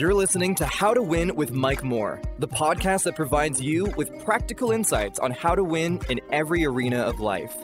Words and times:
You're 0.00 0.14
listening 0.14 0.54
to 0.54 0.64
How 0.64 0.94
to 0.94 1.02
Win 1.02 1.36
with 1.36 1.52
Mike 1.52 1.84
Moore, 1.84 2.22
the 2.38 2.48
podcast 2.48 3.02
that 3.02 3.14
provides 3.14 3.60
you 3.60 3.84
with 3.98 4.24
practical 4.24 4.70
insights 4.70 5.18
on 5.18 5.30
how 5.30 5.54
to 5.54 5.62
win 5.62 6.00
in 6.08 6.22
every 6.32 6.64
arena 6.64 7.00
of 7.00 7.20
life. 7.20 7.54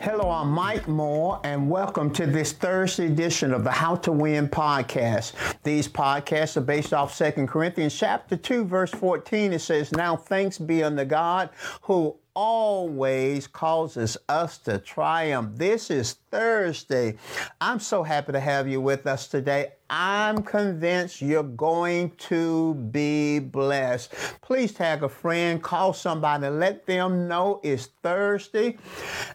Hello, 0.00 0.28
I'm 0.28 0.50
Mike 0.50 0.88
Moore, 0.88 1.40
and 1.44 1.70
welcome 1.70 2.12
to 2.14 2.26
this 2.26 2.50
Thursday 2.50 3.06
edition 3.06 3.54
of 3.54 3.62
the 3.62 3.70
How 3.70 3.94
to 3.94 4.10
Win 4.10 4.48
podcast. 4.48 5.34
These 5.62 5.86
podcasts 5.86 6.56
are 6.56 6.60
based 6.60 6.92
off 6.92 7.16
2 7.16 7.46
Corinthians 7.46 7.96
chapter 7.96 8.36
2, 8.36 8.64
verse 8.64 8.90
14. 8.90 9.52
It 9.52 9.60
says, 9.60 9.92
Now 9.92 10.16
thanks 10.16 10.58
be 10.58 10.82
unto 10.82 11.04
God 11.04 11.50
who 11.82 12.16
always 12.34 13.46
causes 13.46 14.16
us 14.28 14.58
to 14.58 14.78
triumph. 14.78 15.56
This 15.56 15.90
is 15.90 16.16
Thursday. 16.30 17.16
I'm 17.60 17.78
so 17.78 18.02
happy 18.02 18.32
to 18.32 18.40
have 18.40 18.66
you 18.68 18.80
with 18.80 19.06
us 19.06 19.28
today. 19.28 19.72
I'm 19.90 20.42
convinced 20.42 21.20
you're 21.20 21.42
going 21.42 22.12
to 22.16 22.72
be 22.74 23.38
blessed. 23.40 24.14
Please 24.40 24.72
tag 24.72 25.02
a 25.02 25.08
friend, 25.08 25.62
call 25.62 25.92
somebody, 25.92 26.48
let 26.48 26.86
them 26.86 27.28
know 27.28 27.60
it's 27.62 27.90
Thursday. 28.02 28.78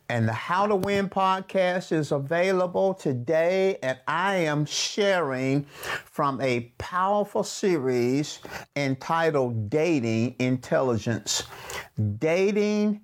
And 0.10 0.28
the 0.28 0.34
How 0.34 0.66
to 0.66 0.76
Win 0.76 1.10
podcast 1.10 1.92
is 1.92 2.12
available 2.12 2.96
today. 2.96 3.78
And 3.84 4.00
I 4.08 4.38
am 4.38 4.66
sharing 4.66 5.66
from 6.06 6.42
a 6.42 6.72
powerful 6.80 7.44
series 7.44 8.40
entitled 8.76 9.70
Dating 9.70 10.36
Intelligence. 10.40 11.44
Dating 12.20 13.02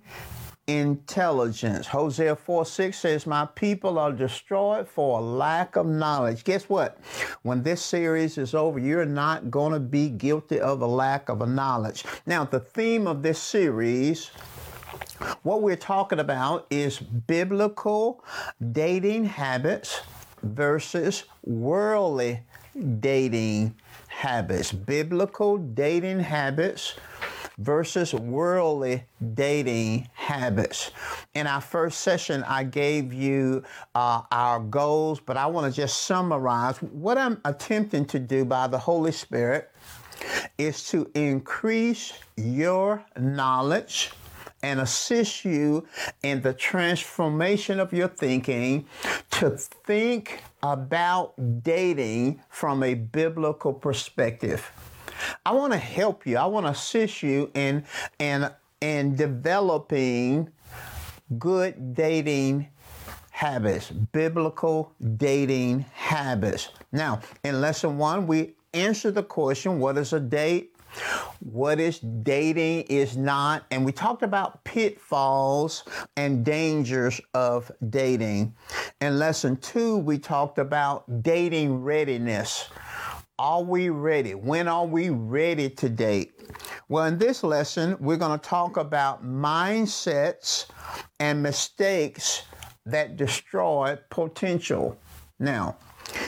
intelligence. 0.67 1.87
Hosea 1.87 2.35
4 2.35 2.65
6 2.65 2.97
says, 2.97 3.27
My 3.27 3.45
people 3.45 3.99
are 3.99 4.11
destroyed 4.11 4.87
for 4.87 5.19
a 5.19 5.21
lack 5.21 5.75
of 5.75 5.85
knowledge. 5.85 6.43
Guess 6.43 6.69
what? 6.69 6.97
When 7.41 7.63
this 7.63 7.81
series 7.81 8.37
is 8.37 8.53
over, 8.53 8.79
you're 8.79 9.05
not 9.05 9.51
going 9.51 9.73
to 9.73 9.79
be 9.79 10.09
guilty 10.09 10.59
of 10.59 10.81
a 10.81 10.87
lack 10.87 11.29
of 11.29 11.41
a 11.41 11.47
knowledge. 11.47 12.05
Now, 12.25 12.45
the 12.45 12.59
theme 12.59 13.07
of 13.07 13.23
this 13.23 13.39
series. 13.39 14.31
What 15.43 15.61
we're 15.61 15.75
talking 15.75 16.19
about 16.19 16.67
is 16.69 16.99
biblical 16.99 18.23
dating 18.71 19.25
habits 19.25 20.01
versus 20.43 21.23
worldly 21.43 22.41
dating 22.99 23.75
habits. 24.07 24.71
Biblical 24.71 25.57
dating 25.57 26.19
habits 26.19 26.95
versus 27.57 28.13
worldly 28.13 29.03
dating 29.33 30.09
habits. 30.13 30.91
In 31.33 31.47
our 31.47 31.61
first 31.61 32.01
session, 32.01 32.43
I 32.43 32.63
gave 32.63 33.13
you 33.13 33.63
uh, 33.95 34.21
our 34.31 34.59
goals, 34.59 35.19
but 35.19 35.37
I 35.37 35.45
want 35.47 35.71
to 35.71 35.75
just 35.75 36.03
summarize 36.03 36.77
what 36.77 37.17
I'm 37.17 37.39
attempting 37.45 38.05
to 38.05 38.19
do 38.19 38.45
by 38.45 38.67
the 38.67 38.77
Holy 38.77 39.11
Spirit 39.11 39.71
is 40.57 40.87
to 40.89 41.09
increase 41.15 42.13
your 42.37 43.03
knowledge 43.17 44.11
and 44.61 44.79
assist 44.79 45.43
you 45.43 45.85
in 46.23 46.41
the 46.41 46.53
transformation 46.53 47.79
of 47.79 47.91
your 47.91 48.07
thinking 48.07 48.87
to 49.29 49.51
think 49.51 50.41
about 50.63 51.33
dating 51.63 52.41
from 52.49 52.81
a 52.81 52.93
biblical 52.93 53.73
perspective. 53.73 54.71
I 55.45 55.53
want 55.53 55.73
to 55.73 55.79
help 55.79 56.25
you. 56.25 56.37
I 56.37 56.45
want 56.45 56.65
to 56.65 56.71
assist 56.71 57.23
you 57.23 57.51
in 57.53 57.85
in 58.19 58.49
in 58.81 59.15
developing 59.15 60.49
good 61.39 61.93
dating 61.93 62.67
habits, 63.31 63.89
biblical 63.89 64.93
dating 65.17 65.85
habits. 65.93 66.69
Now, 66.91 67.21
in 67.43 67.61
lesson 67.61 67.97
1, 67.97 68.27
we 68.27 68.55
answer 68.73 69.11
the 69.11 69.23
question, 69.23 69.79
what 69.79 69.97
is 69.97 70.13
a 70.13 70.19
date? 70.19 70.75
What 71.39 71.79
is 71.79 71.99
dating 71.99 72.83
is 72.83 73.17
not, 73.17 73.65
and 73.71 73.83
we 73.83 73.91
talked 73.91 74.21
about 74.21 74.63
pitfalls 74.63 75.83
and 76.15 76.45
dangers 76.45 77.19
of 77.33 77.71
dating. 77.89 78.55
In 79.01 79.17
lesson 79.17 79.57
two, 79.57 79.97
we 79.97 80.19
talked 80.19 80.59
about 80.59 81.23
dating 81.23 81.81
readiness. 81.81 82.69
Are 83.39 83.63
we 83.63 83.89
ready? 83.89 84.35
When 84.35 84.67
are 84.67 84.85
we 84.85 85.09
ready 85.09 85.67
to 85.67 85.89
date? 85.89 86.33
Well, 86.87 87.05
in 87.05 87.17
this 87.17 87.43
lesson, 87.43 87.97
we're 87.99 88.17
going 88.17 88.39
to 88.39 88.49
talk 88.49 88.77
about 88.77 89.25
mindsets 89.25 90.67
and 91.19 91.41
mistakes 91.41 92.43
that 92.85 93.17
destroy 93.17 93.97
potential. 94.11 94.99
Now, 95.39 95.77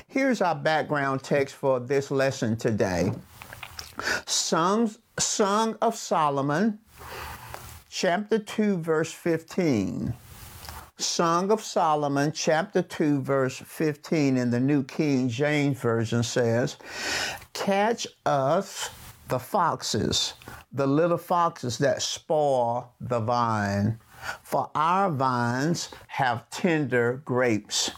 here's 0.08 0.42
our 0.42 0.56
background 0.56 1.22
text 1.22 1.54
for 1.54 1.80
this 1.80 2.10
lesson 2.10 2.58
today. 2.58 3.12
Songs, 4.26 4.98
Song 5.20 5.78
of 5.84 5.96
Solomon, 5.96 6.80
chapter 7.88 8.40
2, 8.40 8.78
verse 8.78 9.12
15. 9.14 10.12
Song 10.98 11.52
of 11.52 11.62
Solomon, 11.62 12.32
chapter 12.32 12.82
2, 12.82 13.22
verse 13.22 13.58
15 13.58 14.38
in 14.38 14.50
the 14.50 14.62
New 14.62 14.82
King 14.82 15.28
James 15.28 15.78
Version 15.78 16.24
says, 16.24 16.78
Catch 17.52 18.08
us 18.26 18.90
the 19.28 19.38
foxes, 19.38 20.36
the 20.72 20.88
little 20.88 21.18
foxes 21.18 21.78
that 21.80 22.02
spoil 22.02 22.94
the 23.02 23.20
vine, 23.20 24.00
for 24.42 24.72
our 24.74 25.12
vines 25.12 25.90
have 26.08 26.50
tender 26.50 27.22
grapes. 27.26 27.92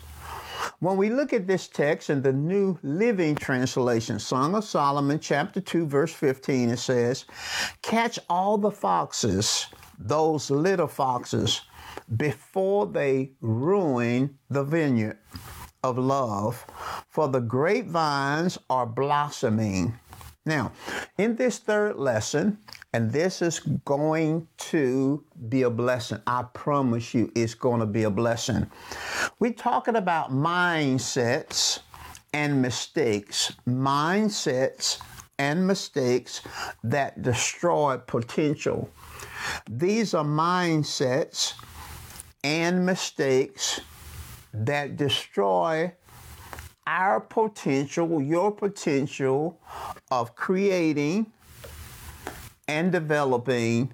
When 0.80 0.98
we 0.98 1.12
look 1.12 1.34
at 1.34 1.46
this 1.46 1.68
text 1.68 2.10
in 2.10 2.24
the 2.24 2.34
New 2.34 2.80
Living 2.82 3.36
Translation, 3.36 4.18
Song 4.18 4.56
of 4.56 4.64
Solomon, 4.64 5.20
chapter 5.20 5.62
2, 5.62 5.86
verse 5.86 6.14
15, 6.14 6.72
it 6.72 6.80
says, 6.80 7.26
Catch 7.84 8.18
all 8.28 8.58
the 8.58 8.72
foxes, 8.72 9.68
those 10.00 10.50
little 10.50 10.88
foxes 10.88 11.62
before 12.16 12.86
they 12.86 13.32
ruin 13.42 14.38
the 14.50 14.64
vineyard 14.64 15.18
of 15.84 15.98
love, 15.98 16.66
for 17.10 17.28
the 17.28 17.42
grapevines 17.42 18.58
are 18.70 18.86
blossoming. 18.86 19.98
Now, 20.46 20.72
in 21.18 21.36
this 21.36 21.60
third 21.60 21.98
lesson, 21.98 22.58
and 22.94 23.12
this 23.12 23.42
is 23.42 23.60
going 23.86 24.48
to 24.58 25.24
be 25.50 25.64
a 25.64 25.70
blessing. 25.70 26.20
I 26.26 26.44
promise 26.54 27.14
you 27.14 27.32
it's 27.36 27.54
going 27.54 27.82
to 27.82 27.86
be 27.86 28.04
a 28.04 28.10
blessing. 28.10 28.66
We're 29.40 29.54
talking 29.54 29.98
about 29.98 30.32
mindsets 30.32 31.80
and 32.34 32.62
mistakes. 32.62 33.54
Mindsets 33.68 35.00
and 35.38 35.68
mistakes 35.68 36.42
that 36.84 37.22
destroy 37.22 37.98
potential. 37.98 38.90
These 39.70 40.14
are 40.14 40.26
mindsets 40.26 41.54
and 42.44 42.86
mistakes 42.86 43.82
that 44.54 44.96
destroy 44.96 45.94
our 46.86 47.20
potential, 47.20 48.22
your 48.22 48.52
potential 48.52 49.60
of 50.10 50.36
creating 50.36 51.32
and 52.68 52.92
developing 52.92 53.94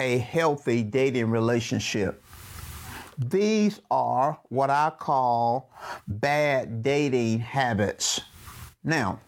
a 0.00 0.18
healthy 0.18 0.82
dating 0.82 1.30
relationship. 1.30 2.22
These 3.18 3.80
are 3.90 4.38
what 4.48 4.68
I 4.68 4.90
call 4.98 5.70
bad 6.06 6.82
dating 6.82 7.38
habits. 7.38 8.20
Now, 8.84 9.20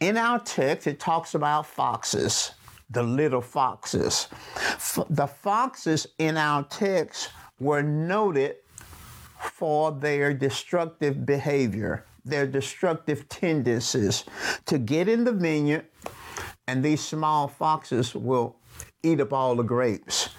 in 0.00 0.16
our 0.16 0.38
text, 0.38 0.86
it 0.86 1.00
talks 1.00 1.34
about 1.34 1.66
foxes, 1.66 2.52
the 2.90 3.02
little 3.02 3.40
foxes. 3.40 4.28
F- 4.56 5.06
the 5.10 5.26
foxes 5.26 6.06
in 6.18 6.36
our 6.36 6.64
text 6.64 7.30
were 7.60 7.82
noted 7.82 8.56
for 9.52 9.92
their 9.92 10.32
destructive 10.32 11.26
behavior, 11.26 12.04
their 12.24 12.46
destructive 12.46 13.28
tendencies 13.28 14.24
to 14.66 14.78
get 14.78 15.08
in 15.08 15.24
the 15.24 15.32
vineyard, 15.32 15.86
and 16.66 16.84
these 16.84 17.00
small 17.00 17.48
foxes 17.48 18.14
will 18.14 18.56
eat 19.02 19.20
up 19.20 19.32
all 19.32 19.54
the 19.54 19.62
grapes. 19.62 20.30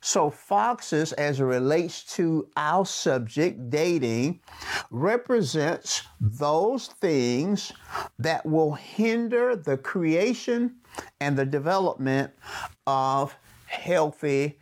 So, 0.00 0.30
foxes, 0.30 1.12
as 1.14 1.40
it 1.40 1.44
relates 1.44 2.04
to 2.16 2.48
our 2.56 2.86
subject, 2.86 3.70
dating, 3.70 4.40
represents 4.90 6.02
those 6.20 6.88
things 6.88 7.72
that 8.18 8.44
will 8.46 8.74
hinder 8.74 9.56
the 9.56 9.76
creation 9.76 10.76
and 11.20 11.36
the 11.36 11.46
development 11.46 12.32
of 12.86 13.34
healthy 13.66 14.58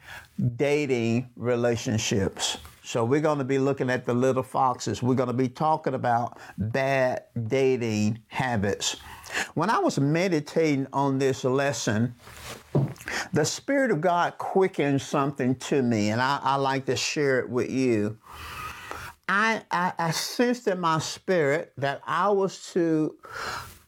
dating 0.56 1.28
relationships. 1.36 2.58
So 2.84 3.04
we're 3.04 3.20
going 3.20 3.38
to 3.38 3.44
be 3.44 3.58
looking 3.58 3.90
at 3.90 4.04
the 4.04 4.12
little 4.12 4.42
foxes. 4.42 5.02
We're 5.02 5.14
going 5.14 5.28
to 5.28 5.32
be 5.32 5.48
talking 5.48 5.94
about 5.94 6.38
bad 6.58 7.24
dating 7.46 8.18
habits. 8.26 8.96
When 9.54 9.70
I 9.70 9.78
was 9.78 9.98
meditating 9.98 10.88
on 10.92 11.18
this 11.18 11.44
lesson, 11.44 12.14
the 13.32 13.44
Spirit 13.44 13.90
of 13.90 14.00
God 14.00 14.36
quickened 14.38 15.00
something 15.00 15.54
to 15.56 15.82
me, 15.82 16.10
and 16.10 16.20
I, 16.20 16.40
I 16.42 16.56
like 16.56 16.86
to 16.86 16.96
share 16.96 17.38
it 17.38 17.48
with 17.48 17.70
you. 17.70 18.18
I, 19.28 19.62
I, 19.70 19.92
I 19.98 20.10
sensed 20.10 20.66
in 20.66 20.80
my 20.80 20.98
spirit 20.98 21.72
that 21.78 22.02
I 22.06 22.28
was 22.30 22.72
to 22.72 23.16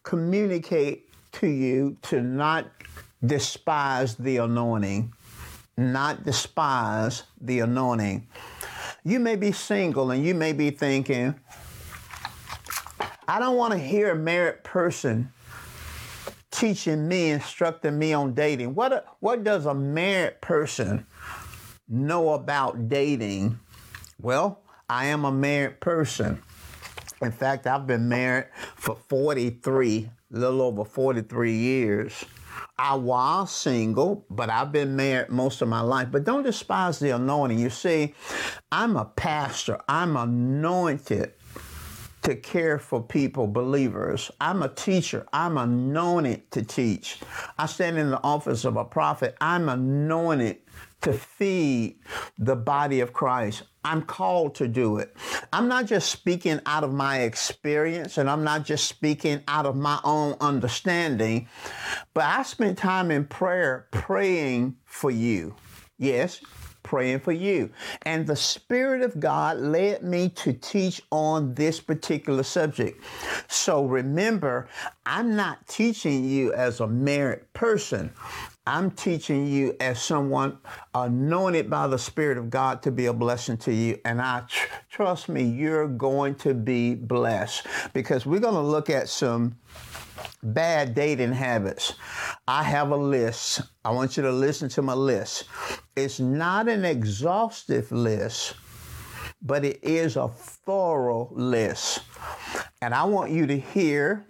communicate 0.03 1.11
to 1.35 1.47
you 1.47 1.97
to 2.03 2.21
not 2.21 2.67
despise 3.25 4.15
the 4.17 4.39
anointing, 4.39 5.13
not 5.77 6.25
despise 6.25 7.25
the 7.41 7.61
anointing. 7.61 8.27
You 9.05 9.21
may 9.21 9.37
be 9.37 9.53
single 9.53 10.11
and 10.11 10.25
you 10.25 10.35
may 10.35 10.53
be 10.53 10.71
thinking, 10.71 11.35
I 13.27 13.39
don't 13.39 13.57
want 13.57 13.73
to 13.73 13.79
hear 13.79 14.13
a 14.13 14.17
married 14.17 14.65
person 14.65 15.33
teaching 16.51 17.09
me, 17.09 17.31
instructing 17.31 17.99
me 17.99 18.13
on 18.13 18.33
dating. 18.35 18.75
What, 18.75 19.07
what 19.21 19.43
does 19.45 19.67
a 19.67 19.75
married 19.75 20.41
person 20.41 21.07
know 21.89 22.31
about 22.31 22.89
dating? 22.89 23.59
Well, 24.21 24.61
I 24.89 25.07
am 25.07 25.25
a 25.25 25.33
married 25.33 25.81
person. 25.81 26.43
In 27.21 27.33
fact, 27.33 27.67
I've 27.67 27.87
been 27.87 28.09
married 28.09 28.47
for 28.77 28.97
43, 29.09 30.11
a 30.35 30.39
little 30.39 30.63
over 30.63 30.85
43 30.85 31.53
years. 31.53 32.25
I 32.77 32.95
was 32.97 33.55
single, 33.55 34.27
but 34.29 34.51
I've 34.51 34.73
been 34.73 34.97
married 34.97 35.31
most 35.31 35.63
of 35.63 35.69
my 35.69 35.81
life. 35.81 36.09
But 36.11 36.25
don't 36.25 36.43
despise 36.43 36.99
the 36.99 37.11
anointing. 37.11 37.59
You 37.59 37.71
see, 37.71 38.15
I'm 38.73 38.97
a 38.97 39.05
pastor, 39.05 39.81
I'm 39.89 40.17
anointed 40.17 41.33
to 42.25 42.35
care 42.35 42.79
for 42.79 43.03
people, 43.03 43.47
believers. 43.47 44.31
I'm 44.41 44.63
a 44.63 44.69
teacher. 44.69 45.27
I'm 45.33 45.59
anointed 45.59 46.51
to 46.53 46.63
teach. 46.63 47.21
I 47.59 47.67
stand 47.67 47.99
in 47.99 48.11
the 48.11 48.23
office 48.23 48.65
of 48.65 48.77
a 48.77 48.85
prophet. 48.85 49.37
I'm 49.43 49.69
anointed 49.69 50.57
to 51.03 51.13
feed 51.13 51.99
the 52.39 52.57
body 52.57 53.01
of 53.01 53.13
Christ. 53.13 53.65
I'm 53.85 54.03
called 54.03 54.55
to 54.57 54.69
do 54.69 54.97
it. 54.99 55.15
I'm 55.53 55.69
not 55.69 55.87
just 55.87 56.11
speaking 56.11 56.61
out 56.67 56.85
of 56.85 56.93
my 56.93 57.21
experience 57.21 58.19
and 58.19 58.31
I'm 58.31 58.43
not 58.43 58.65
just 58.65 58.87
speaking 58.87 59.43
out 59.47 59.67
of 59.67 59.77
my 59.77 60.01
own 60.05 60.37
understanding, 60.41 61.49
but 62.15 62.25
I 62.25 62.43
spent 62.43 62.79
time 62.79 63.11
in 63.11 63.27
prayer 63.27 63.87
praying 63.91 64.77
for 64.87 65.11
you. 65.11 65.55
Yes, 65.99 66.41
praying 66.83 67.21
for 67.21 67.33
you. 67.33 67.71
And 68.03 68.27
the 68.27 68.37
Spirit 68.37 69.03
of 69.03 69.19
God 69.19 69.59
led 69.59 70.03
me 70.03 70.29
to 70.31 70.53
teach 70.53 71.03
on 71.11 71.55
this 71.55 71.81
particular 71.81 72.43
subject. 72.43 73.03
So 73.49 73.85
remember, 73.85 74.69
I'm 75.05 75.35
not 75.35 75.67
teaching 75.67 76.25
you 76.25 76.53
as 76.55 76.81
a 76.81 76.87
married 76.87 77.53
person. 77.53 78.13
I'm 78.67 78.91
teaching 78.93 79.47
you 79.47 79.77
as 79.79 80.03
someone 80.03 80.57
uh, 80.95 81.01
anointed 81.01 81.69
by 81.69 81.87
the 81.87 81.99
Spirit 81.99 82.39
of 82.39 82.49
God 82.49 82.83
to 82.85 82.91
be 82.91 83.07
a 83.07 83.13
blessing 83.13 83.59
to 83.59 83.73
you. 83.75 84.01
And 84.07 84.23
I 84.23 84.41
tr- 84.49 84.69
trust 84.89 85.29
me, 85.29 85.43
you're 85.43 85.87
going 85.87 86.37
to 86.37 86.55
be 86.55 86.95
blessed 86.95 87.67
because 87.93 88.25
we're 88.25 88.41
going 88.41 88.55
to 88.55 88.61
look 88.61 88.89
at 88.89 89.11
some 89.11 89.57
bad 90.43 90.95
dating 90.95 91.33
habits. 91.33 91.93
I 92.49 92.63
have 92.63 92.91
a 92.91 92.97
list. 92.97 93.61
I 93.85 93.91
want 93.91 94.17
you 94.17 94.23
to 94.23 94.33
listen 94.33 94.71
to 94.71 94.83
my 94.83 94.95
list. 94.95 95.45
It's 95.95 96.19
not 96.19 96.67
an 96.67 96.87
exhaustive 96.87 97.93
list, 97.93 98.55
but 99.43 99.67
it 99.67 99.79
is 99.83 100.17
a 100.17 100.29
thorough 100.29 101.29
list. 101.33 102.01
And 102.81 102.95
I 102.95 103.05
want 103.05 103.31
you 103.31 103.47
to 103.47 103.59
hear 103.59 104.25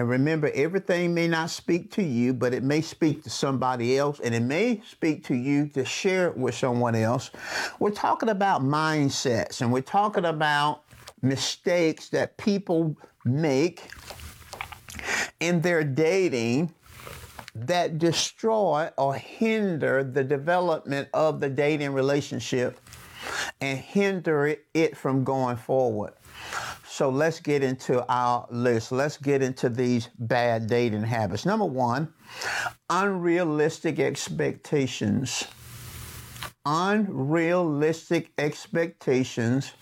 and 0.00 0.08
remember, 0.08 0.50
everything 0.54 1.12
may 1.12 1.28
not 1.28 1.50
speak 1.50 1.90
to 1.90 2.02
you, 2.02 2.32
but 2.32 2.54
it 2.54 2.62
may 2.62 2.80
speak 2.80 3.22
to 3.24 3.28
somebody 3.28 3.98
else, 3.98 4.18
and 4.20 4.34
it 4.34 4.40
may 4.40 4.80
speak 4.88 5.24
to 5.24 5.34
you 5.34 5.66
to 5.74 5.84
share 5.84 6.28
it 6.28 6.38
with 6.38 6.54
someone 6.54 6.94
else. 6.94 7.30
We're 7.78 7.90
talking 7.90 8.30
about 8.30 8.62
mindsets, 8.62 9.60
and 9.60 9.70
we're 9.70 9.82
talking 9.82 10.24
about 10.24 10.84
mistakes 11.20 12.08
that 12.08 12.38
people 12.38 12.96
make 13.26 13.90
in 15.38 15.60
their 15.60 15.84
dating 15.84 16.72
that 17.54 17.98
destroy 17.98 18.88
or 18.96 19.14
hinder 19.14 20.02
the 20.02 20.24
development 20.24 21.08
of 21.12 21.40
the 21.40 21.50
dating 21.50 21.92
relationship 21.92 22.80
and 23.60 23.78
hinder 23.78 24.56
it 24.72 24.96
from 24.96 25.24
going 25.24 25.58
forward. 25.58 26.14
So 27.00 27.08
let's 27.08 27.40
get 27.40 27.62
into 27.62 28.04
our 28.12 28.46
list. 28.50 28.92
Let's 28.92 29.16
get 29.16 29.40
into 29.40 29.70
these 29.70 30.10
bad 30.18 30.66
dating 30.66 31.04
habits. 31.04 31.46
Number 31.46 31.64
one, 31.64 32.12
unrealistic 32.90 33.98
expectations. 33.98 35.46
Unrealistic 36.66 38.32
expectations 38.36 39.72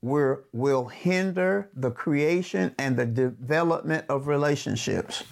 will, 0.00 0.42
will 0.52 0.84
hinder 0.84 1.70
the 1.74 1.90
creation 1.90 2.72
and 2.78 2.96
the 2.96 3.06
development 3.06 4.04
of 4.08 4.28
relationships. 4.28 5.24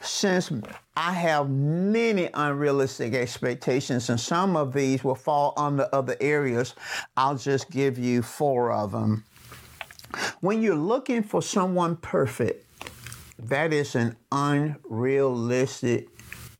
Since 0.00 0.52
I 0.96 1.14
have 1.14 1.50
many 1.50 2.30
unrealistic 2.32 3.12
expectations, 3.12 4.08
and 4.08 4.20
some 4.20 4.56
of 4.56 4.72
these 4.72 5.02
will 5.02 5.16
fall 5.16 5.52
under 5.56 5.88
other 5.92 6.16
areas, 6.20 6.76
I'll 7.16 7.36
just 7.36 7.70
give 7.70 7.98
you 7.98 8.22
four 8.22 8.70
of 8.70 8.92
them. 8.92 9.24
When 10.40 10.62
you're 10.62 10.74
looking 10.74 11.22
for 11.22 11.42
someone 11.42 11.96
perfect, 11.96 12.64
that 13.38 13.72
is 13.72 13.94
an 13.94 14.16
unrealistic 14.32 16.08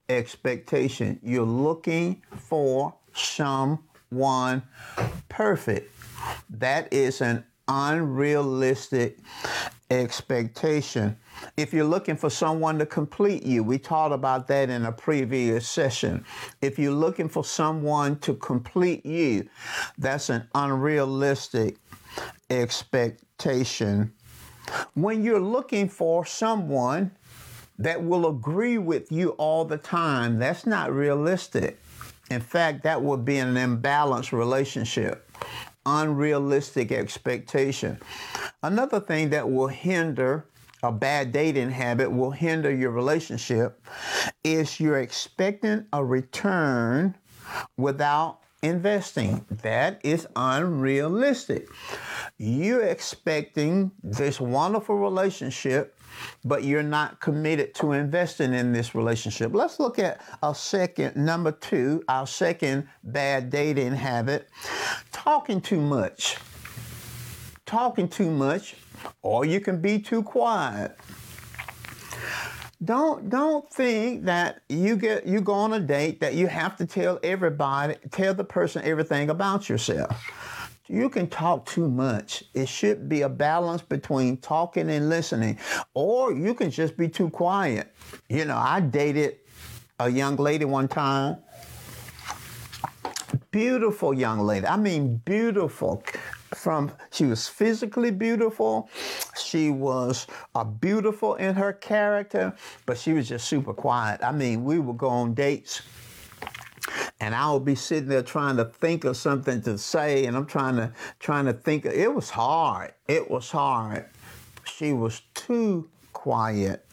expectation. 0.09 1.19
You're 1.23 1.45
looking 1.45 2.23
for 2.37 2.95
someone 3.13 4.63
perfect. 5.29 5.95
That 6.51 6.93
is 6.93 7.21
an 7.21 7.45
unrealistic 7.69 9.19
expectation. 9.91 11.17
If 11.57 11.73
you're 11.73 11.85
looking 11.85 12.17
for 12.17 12.31
someone 12.31 12.79
to 12.79 12.87
complete 12.87 13.45
you, 13.45 13.63
we 13.63 13.79
talked 13.79 14.15
about 14.15 14.47
that 14.49 14.71
in 14.71 14.85
a 14.85 14.93
previous 14.93 15.69
session. 15.69 16.25
If 16.61 16.79
you're 16.79 16.93
looking 16.93 17.29
for 17.29 17.45
someone 17.45 18.19
to 18.21 18.35
complete 18.35 19.05
you, 19.07 19.49
that's 19.97 20.31
an 20.31 20.49
unrealistic 20.55 21.77
expectation. 22.51 23.28
When 24.95 25.23
you're 25.23 25.41
looking 25.41 25.89
for 25.89 26.27
someone 26.27 27.13
that 27.79 28.03
will 28.03 28.29
agree 28.29 28.79
with 28.79 29.13
you 29.13 29.31
all 29.31 29.65
the 29.65 29.79
time, 29.79 30.39
that's 30.39 30.67
not 30.67 30.93
realistic. 30.93 31.81
In 32.31 32.41
fact, 32.41 32.83
that 32.83 33.01
would 33.01 33.25
be 33.25 33.39
an 33.39 33.55
imbalanced 33.55 34.33
relationship, 34.33 35.31
unrealistic 35.87 36.93
expectation. 36.93 37.99
Another 38.63 39.01
thing 39.01 39.31
that 39.31 39.51
will 39.51 39.69
hinder 39.69 40.45
a 40.83 40.93
bad 40.93 41.33
dating 41.33 41.71
habit 41.71 42.11
will 42.11 42.31
hinder 42.31 42.73
your 42.73 42.91
relationship 42.91 43.85
is 44.45 44.79
you're 44.79 45.01
expecting 45.01 45.85
a 45.93 46.05
return 46.05 47.17
without 47.77 48.41
investing. 48.63 49.45
That 49.63 50.01
is 50.03 50.27
unrealistic. 50.37 51.69
You're 52.39 52.83
expecting 52.83 53.91
this 54.03 54.41
wonderful 54.41 54.97
relationship, 54.97 55.99
but 56.45 56.65
you're 56.65 56.83
not 56.83 57.21
committed 57.21 57.75
to 57.77 57.93
investing 57.93 58.53
in 58.53 58.73
this 58.73 58.95
relationship. 58.95 59.55
Let's 59.55 59.79
look 59.79 59.99
at 59.99 60.21
our 60.43 60.55
second, 60.55 61.17
number 61.17 61.53
two, 61.53 62.03
our 62.09 62.27
second 62.27 62.89
bad 63.05 63.51
dating 63.51 63.95
habit 63.95 64.49
talking 65.13 65.61
too 65.61 65.81
much. 65.81 66.37
Talking 67.67 68.09
too 68.09 68.31
much, 68.31 68.77
or 69.21 69.45
you 69.45 69.61
can 69.61 69.81
be 69.81 69.99
too 69.99 70.23
quiet 70.23 70.97
don't 72.85 73.29
don't 73.29 73.69
think 73.71 74.25
that 74.25 74.61
you 74.69 74.97
get 74.97 75.27
you 75.27 75.41
go 75.41 75.53
on 75.53 75.73
a 75.73 75.81
date 75.81 76.21
that 76.21 76.35
you 76.35 76.47
have 76.47 76.77
to 76.77 76.87
tell 76.87 77.19
everybody 77.25 77.97
tell 78.11 78.35
the 78.35 78.45
person 78.45 78.83
everything 78.85 79.31
about 79.31 79.69
yourself. 79.69 80.31
You 80.87 81.11
can 81.11 81.27
talk 81.27 81.67
too 81.67 81.91
much. 81.91 82.45
It 82.55 82.67
should 82.69 83.09
be 83.09 83.23
a 83.23 83.29
balance 83.29 83.83
between 83.83 84.39
talking 84.39 84.89
and 84.91 85.09
listening 85.09 85.59
or 85.93 86.33
you 86.33 86.55
can 86.55 86.71
just 86.71 86.97
be 86.97 87.09
too 87.09 87.31
quiet. 87.31 87.93
You 88.29 88.45
know 88.45 88.57
i 88.57 88.81
dated 88.81 89.39
a 89.99 90.09
young 90.09 90.37
lady 90.37 90.65
one 90.65 90.87
time. 90.87 91.39
Beautiful 93.51 94.15
young 94.15 94.39
lady. 94.39 94.67
I 94.67 94.77
mean 94.77 95.17
beautiful 95.25 96.05
from 96.55 96.91
she 97.11 97.25
was 97.25 97.47
physically 97.47 98.11
beautiful 98.11 98.89
she 99.39 99.71
was 99.71 100.27
uh, 100.55 100.65
beautiful 100.65 101.35
in 101.35 101.55
her 101.55 101.73
character 101.73 102.55
but 102.87 102.97
she 102.97 103.13
was 103.13 103.29
just 103.29 103.47
super 103.47 103.75
quiet 103.75 104.23
i 104.23 104.33
mean 104.33 104.65
we 104.65 104.79
would 104.79 104.97
go 104.97 105.09
on 105.09 105.35
dates 105.35 105.83
and 107.21 107.35
I 107.35 107.53
would 107.53 107.65
be 107.65 107.75
sitting 107.75 108.09
there 108.09 108.23
trying 108.23 108.57
to 108.57 108.65
think 108.65 109.05
of 109.05 109.17
something 109.17 109.61
to 109.63 109.77
say, 109.79 110.27
and 110.27 110.37
I'm 110.37 110.47
trying 110.47 110.77
to 110.77 110.93
trying 111.19 111.47
to 111.47 111.53
think. 111.53 111.85
It 111.85 112.13
was 112.13 112.31
hard. 112.31 112.93
It 113.07 113.31
was 113.31 113.51
hard. 113.51 114.07
She 114.65 114.93
was 114.93 115.23
too 115.35 115.89
quiet. 116.13 116.87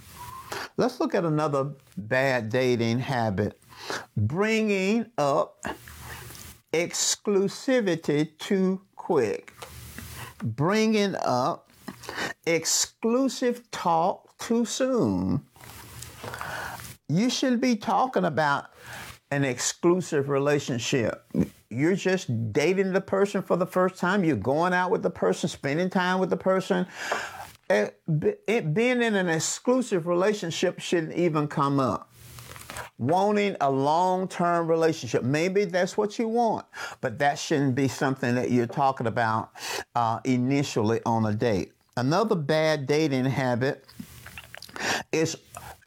Let's 0.77 0.99
look 0.99 1.15
at 1.15 1.25
another 1.25 1.71
bad 1.97 2.49
dating 2.49 2.99
habit: 2.99 3.59
bringing 4.17 5.05
up 5.17 5.63
exclusivity 6.73 8.37
too 8.37 8.81
quick. 9.05 9.53
bringing 10.41 11.15
up 11.23 11.69
exclusive 12.47 13.69
talk 13.69 14.35
too 14.39 14.65
soon. 14.65 15.45
You 17.07 17.29
shouldn't 17.29 17.61
be 17.61 17.75
talking 17.75 18.25
about 18.25 18.71
an 19.29 19.43
exclusive 19.43 20.27
relationship. 20.27 21.23
You're 21.69 21.95
just 21.95 22.51
dating 22.51 22.93
the 22.93 23.01
person 23.01 23.43
for 23.43 23.55
the 23.55 23.67
first 23.67 23.97
time. 23.97 24.23
You're 24.23 24.37
going 24.37 24.73
out 24.73 24.89
with 24.89 25.03
the 25.03 25.11
person, 25.11 25.49
spending 25.49 25.91
time 25.91 26.19
with 26.19 26.31
the 26.31 26.37
person. 26.37 26.87
It, 27.69 28.01
it, 28.47 28.73
being 28.73 29.03
in 29.03 29.13
an 29.13 29.29
exclusive 29.29 30.07
relationship 30.07 30.79
shouldn't 30.79 31.13
even 31.13 31.47
come 31.47 31.79
up. 31.79 32.11
Wanting 32.97 33.55
a 33.61 33.69
long 33.69 34.27
term 34.27 34.67
relationship. 34.67 35.23
Maybe 35.23 35.65
that's 35.65 35.97
what 35.97 36.17
you 36.19 36.27
want, 36.27 36.65
but 37.01 37.19
that 37.19 37.37
shouldn't 37.37 37.75
be 37.75 37.87
something 37.87 38.35
that 38.35 38.51
you're 38.51 38.67
talking 38.67 39.07
about 39.07 39.51
uh, 39.95 40.19
initially 40.23 41.01
on 41.05 41.25
a 41.25 41.33
date. 41.33 41.73
Another 41.97 42.35
bad 42.35 42.87
dating 42.87 43.25
habit 43.25 43.85
is 45.11 45.37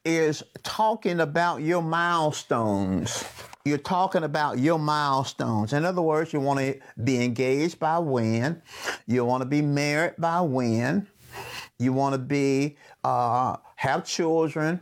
is 0.05 0.43
talking 0.63 1.21
about 1.21 1.61
your 1.61 1.83
milestones. 1.83 3.25
You're 3.65 3.77
talking 3.77 4.25
about 4.25 4.59
your 4.59 4.79
milestones. 4.79 5.75
In 5.75 5.85
other 5.85 6.01
words, 6.01 6.33
you 6.33 6.41
want 6.41 6.61
to 6.61 6.79
be 7.05 7.23
engaged 7.23 7.79
by 7.79 7.99
when, 7.99 8.63
you 9.07 9.25
want 9.27 9.43
to 9.43 9.49
be 9.49 9.61
married 9.61 10.15
by 10.17 10.41
when, 10.41 11.07
you 11.79 11.93
want 11.93 12.15
to 12.15 12.19
be 12.19 12.79
uh, 13.05 13.57
have 13.77 14.07
children 14.07 14.81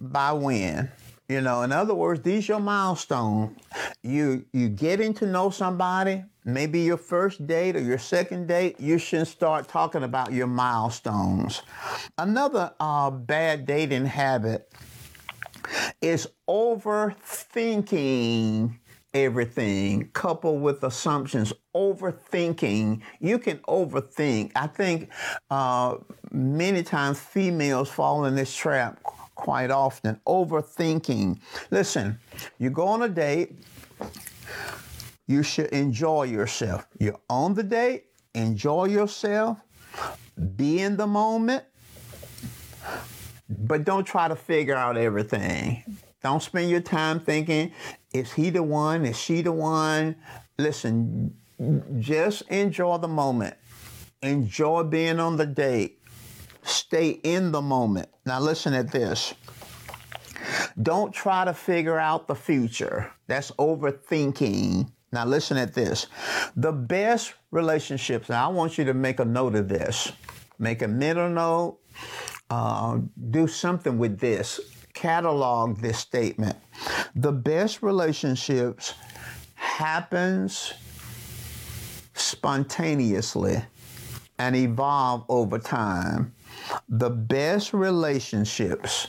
by 0.00 0.32
when. 0.32 0.90
You 1.28 1.40
know, 1.40 1.62
in 1.62 1.72
other 1.72 1.94
words, 1.94 2.22
these 2.22 2.48
are 2.50 2.60
milestones. 2.60 3.58
You 4.02 4.44
you 4.52 4.68
getting 4.68 5.12
to 5.14 5.26
know 5.26 5.50
somebody, 5.50 6.22
maybe 6.44 6.80
your 6.80 6.98
first 6.98 7.48
date 7.48 7.74
or 7.74 7.80
your 7.80 7.98
second 7.98 8.46
date, 8.46 8.78
you 8.78 8.98
should 8.98 9.26
start 9.26 9.66
talking 9.66 10.04
about 10.04 10.32
your 10.32 10.46
milestones. 10.46 11.62
Another 12.16 12.72
uh, 12.78 13.10
bad 13.10 13.66
dating 13.66 14.06
habit 14.06 14.72
is 16.00 16.28
overthinking 16.48 18.78
everything 19.12 20.08
coupled 20.12 20.60
with 20.60 20.84
assumptions 20.84 21.52
overthinking 21.74 23.00
you 23.18 23.38
can 23.38 23.56
overthink 23.60 24.52
i 24.54 24.66
think 24.66 25.10
uh, 25.50 25.96
many 26.30 26.82
times 26.82 27.18
females 27.18 27.88
fall 27.88 28.26
in 28.26 28.34
this 28.34 28.54
trap 28.54 29.00
quite 29.36 29.70
often 29.70 30.20
overthinking 30.26 31.38
listen 31.70 32.18
you 32.58 32.68
go 32.68 32.88
on 32.88 33.02
a 33.02 33.08
date 33.08 33.52
you 35.28 35.42
should 35.42 35.66
enjoy 35.66 36.24
yourself 36.24 36.86
you're 36.98 37.20
on 37.30 37.54
the 37.54 37.62
date 37.62 38.06
enjoy 38.34 38.86
yourself 38.86 39.58
be 40.56 40.80
in 40.80 40.96
the 40.96 41.06
moment 41.06 41.62
but 43.48 43.84
don't 43.84 44.04
try 44.04 44.26
to 44.26 44.34
figure 44.34 44.74
out 44.74 44.96
everything 44.96 45.84
don't 46.26 46.42
spend 46.42 46.70
your 46.70 46.80
time 46.80 47.20
thinking, 47.20 47.70
is 48.12 48.32
he 48.32 48.50
the 48.50 48.64
one? 48.64 49.06
Is 49.06 49.16
she 49.16 49.42
the 49.42 49.52
one? 49.52 50.16
Listen, 50.58 51.36
just 52.00 52.42
enjoy 52.50 52.98
the 52.98 53.06
moment. 53.06 53.54
Enjoy 54.22 54.82
being 54.82 55.20
on 55.20 55.36
the 55.36 55.46
date. 55.46 56.00
Stay 56.66 57.10
in 57.22 57.52
the 57.52 57.62
moment. 57.62 58.08
Now, 58.26 58.40
listen 58.40 58.74
at 58.74 58.90
this. 58.90 59.34
Don't 60.82 61.14
try 61.14 61.44
to 61.44 61.54
figure 61.54 61.98
out 61.98 62.26
the 62.26 62.34
future. 62.34 63.10
That's 63.26 63.50
overthinking. 63.52 64.90
Now, 65.12 65.24
listen 65.24 65.56
at 65.56 65.74
this. 65.74 66.08
The 66.56 66.72
best 66.72 67.34
relationships, 67.50 68.28
now 68.28 68.50
I 68.50 68.52
want 68.52 68.76
you 68.76 68.84
to 68.84 68.94
make 68.94 69.20
a 69.20 69.24
note 69.24 69.54
of 69.54 69.68
this. 69.68 70.12
Make 70.58 70.82
a 70.82 70.88
mental 70.88 71.30
note. 71.30 71.78
Uh, 72.50 72.98
do 73.30 73.46
something 73.48 73.98
with 73.98 74.18
this 74.18 74.60
catalog 74.96 75.78
this 75.78 75.98
statement. 75.98 76.56
The 77.14 77.30
best 77.30 77.82
relationships 77.82 78.94
happens 79.54 80.72
spontaneously 82.14 83.62
and 84.38 84.56
evolve 84.56 85.24
over 85.28 85.58
time. 85.58 86.34
The 86.88 87.10
best 87.10 87.72
relationships 87.72 89.08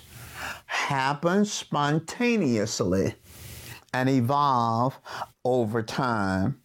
happen 0.66 1.46
spontaneously 1.46 3.16
and 3.94 4.10
evolve 4.10 5.00
over 5.44 5.82
time. 5.82 6.62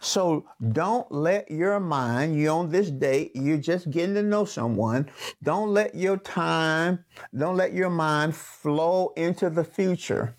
So 0.00 0.46
don't 0.72 1.10
let 1.12 1.50
your 1.50 1.78
mind, 1.80 2.36
you 2.36 2.48
on 2.48 2.70
this 2.70 2.90
date, 2.90 3.32
you're 3.34 3.58
just 3.58 3.90
getting 3.90 4.14
to 4.14 4.22
know 4.22 4.44
someone. 4.44 5.10
Don't 5.42 5.68
let 5.68 5.94
your 5.94 6.16
time, 6.16 7.04
don't 7.36 7.56
let 7.56 7.72
your 7.72 7.90
mind 7.90 8.34
flow 8.34 9.12
into 9.16 9.50
the 9.50 9.64
future 9.64 10.34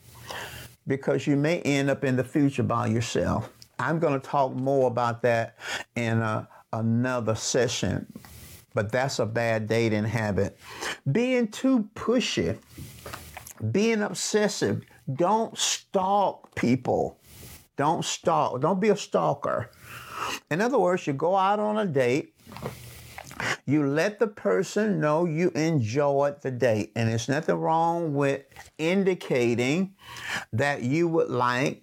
because 0.88 1.27
you 1.27 1.36
may 1.36 1.62
end 1.62 1.89
up 1.89 2.04
in 2.04 2.16
the 2.16 2.24
future 2.24 2.63
by 2.63 2.88
yourself. 2.88 3.50
I'm 3.80 4.00
going 4.00 4.20
to 4.20 4.27
talk 4.27 4.56
more 4.56 4.88
about 4.88 5.22
that 5.22 5.58
in 5.96 6.20
a, 6.20 6.48
another 6.74 7.36
session, 7.36 8.12
but 8.77 8.91
that's 8.91 9.17
a 9.17 9.25
bad 9.25 9.65
dating 9.65 10.03
habit. 10.03 10.55
Being 11.12 11.48
too 11.48 11.89
pushy, 11.96 12.60
being 13.72 14.03
obsessive, 14.03 14.84
don't 15.12 15.57
stalk 15.57 16.53
people. 16.53 17.19
Don't 17.75 18.05
stalk. 18.05 18.62
Don't 18.62 18.79
be 18.79 18.89
a 18.89 18.96
stalker. 18.96 19.72
In 20.51 20.62
other 20.62 20.77
words, 20.77 21.07
you 21.07 21.13
go 21.13 21.36
out 21.36 21.60
on 21.60 21.79
a 21.79 21.88
date. 21.88 22.36
You 23.65 23.88
let 23.88 24.19
the 24.19 24.27
person 24.27 25.00
know 25.00 25.25
you 25.25 25.50
enjoyed 25.55 26.43
the 26.43 26.51
date, 26.51 26.91
and 26.96 27.10
there's 27.10 27.27
nothing 27.27 27.55
wrong 27.55 28.13
with 28.13 28.43
indicating 28.77 29.96
that 30.53 30.84
you 30.84 31.07
would 31.07 31.31
like 31.31 31.81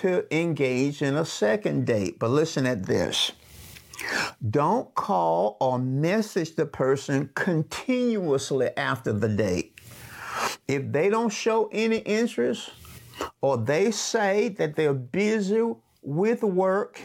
to 0.00 0.26
engage 0.36 1.00
in 1.00 1.14
a 1.14 1.24
second 1.24 1.86
date. 1.86 2.18
But 2.18 2.30
listen 2.30 2.66
at 2.66 2.86
this. 2.86 3.30
Don't 4.50 4.94
call 4.94 5.56
or 5.60 5.78
message 5.78 6.54
the 6.54 6.66
person 6.66 7.30
continuously 7.34 8.70
after 8.76 9.12
the 9.12 9.28
date. 9.28 9.80
If 10.66 10.92
they 10.92 11.08
don't 11.08 11.32
show 11.32 11.68
any 11.72 11.98
interest, 11.98 12.70
or 13.40 13.56
they 13.56 13.90
say 13.90 14.48
that 14.50 14.76
they're 14.76 14.94
busy 14.94 15.62
with 16.02 16.42
work, 16.42 17.00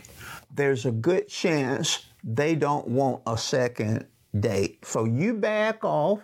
there's 0.54 0.86
a 0.86 0.92
good 0.92 1.28
chance 1.28 2.06
they 2.24 2.56
don't 2.56 2.88
want 2.88 3.22
a 3.28 3.38
second 3.38 4.06
date. 4.40 4.86
So 4.86 5.06
you 5.06 5.34
back 5.34 5.84
off, 5.84 6.20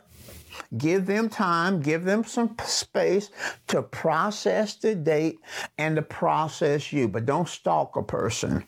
give 0.78 1.06
them 1.06 1.30
time, 1.30 1.82
give 1.82 2.04
them 2.04 2.24
some 2.24 2.56
space 2.66 3.32
to 3.68 3.82
process 3.82 4.76
the 4.76 4.96
date 4.96 5.40
and 5.78 5.96
to 5.96 6.02
process 6.02 6.94
you, 6.94 7.08
but 7.08 7.26
don't 7.26 7.48
stalk 7.48 7.96
a 7.96 8.04
person. 8.04 8.64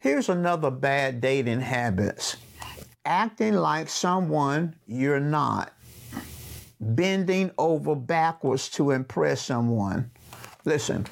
Here's 0.00 0.28
another 0.28 0.70
bad 0.70 1.20
dating 1.20 1.60
habits. 1.60 2.36
Acting 3.04 3.54
like 3.54 3.88
someone 3.88 4.76
you're 4.86 5.18
not 5.18 5.72
bending 6.80 7.50
over 7.58 7.96
backwards 7.96 8.68
to 8.70 8.92
impress 8.92 9.42
someone. 9.42 10.12
Listen, 10.64 11.04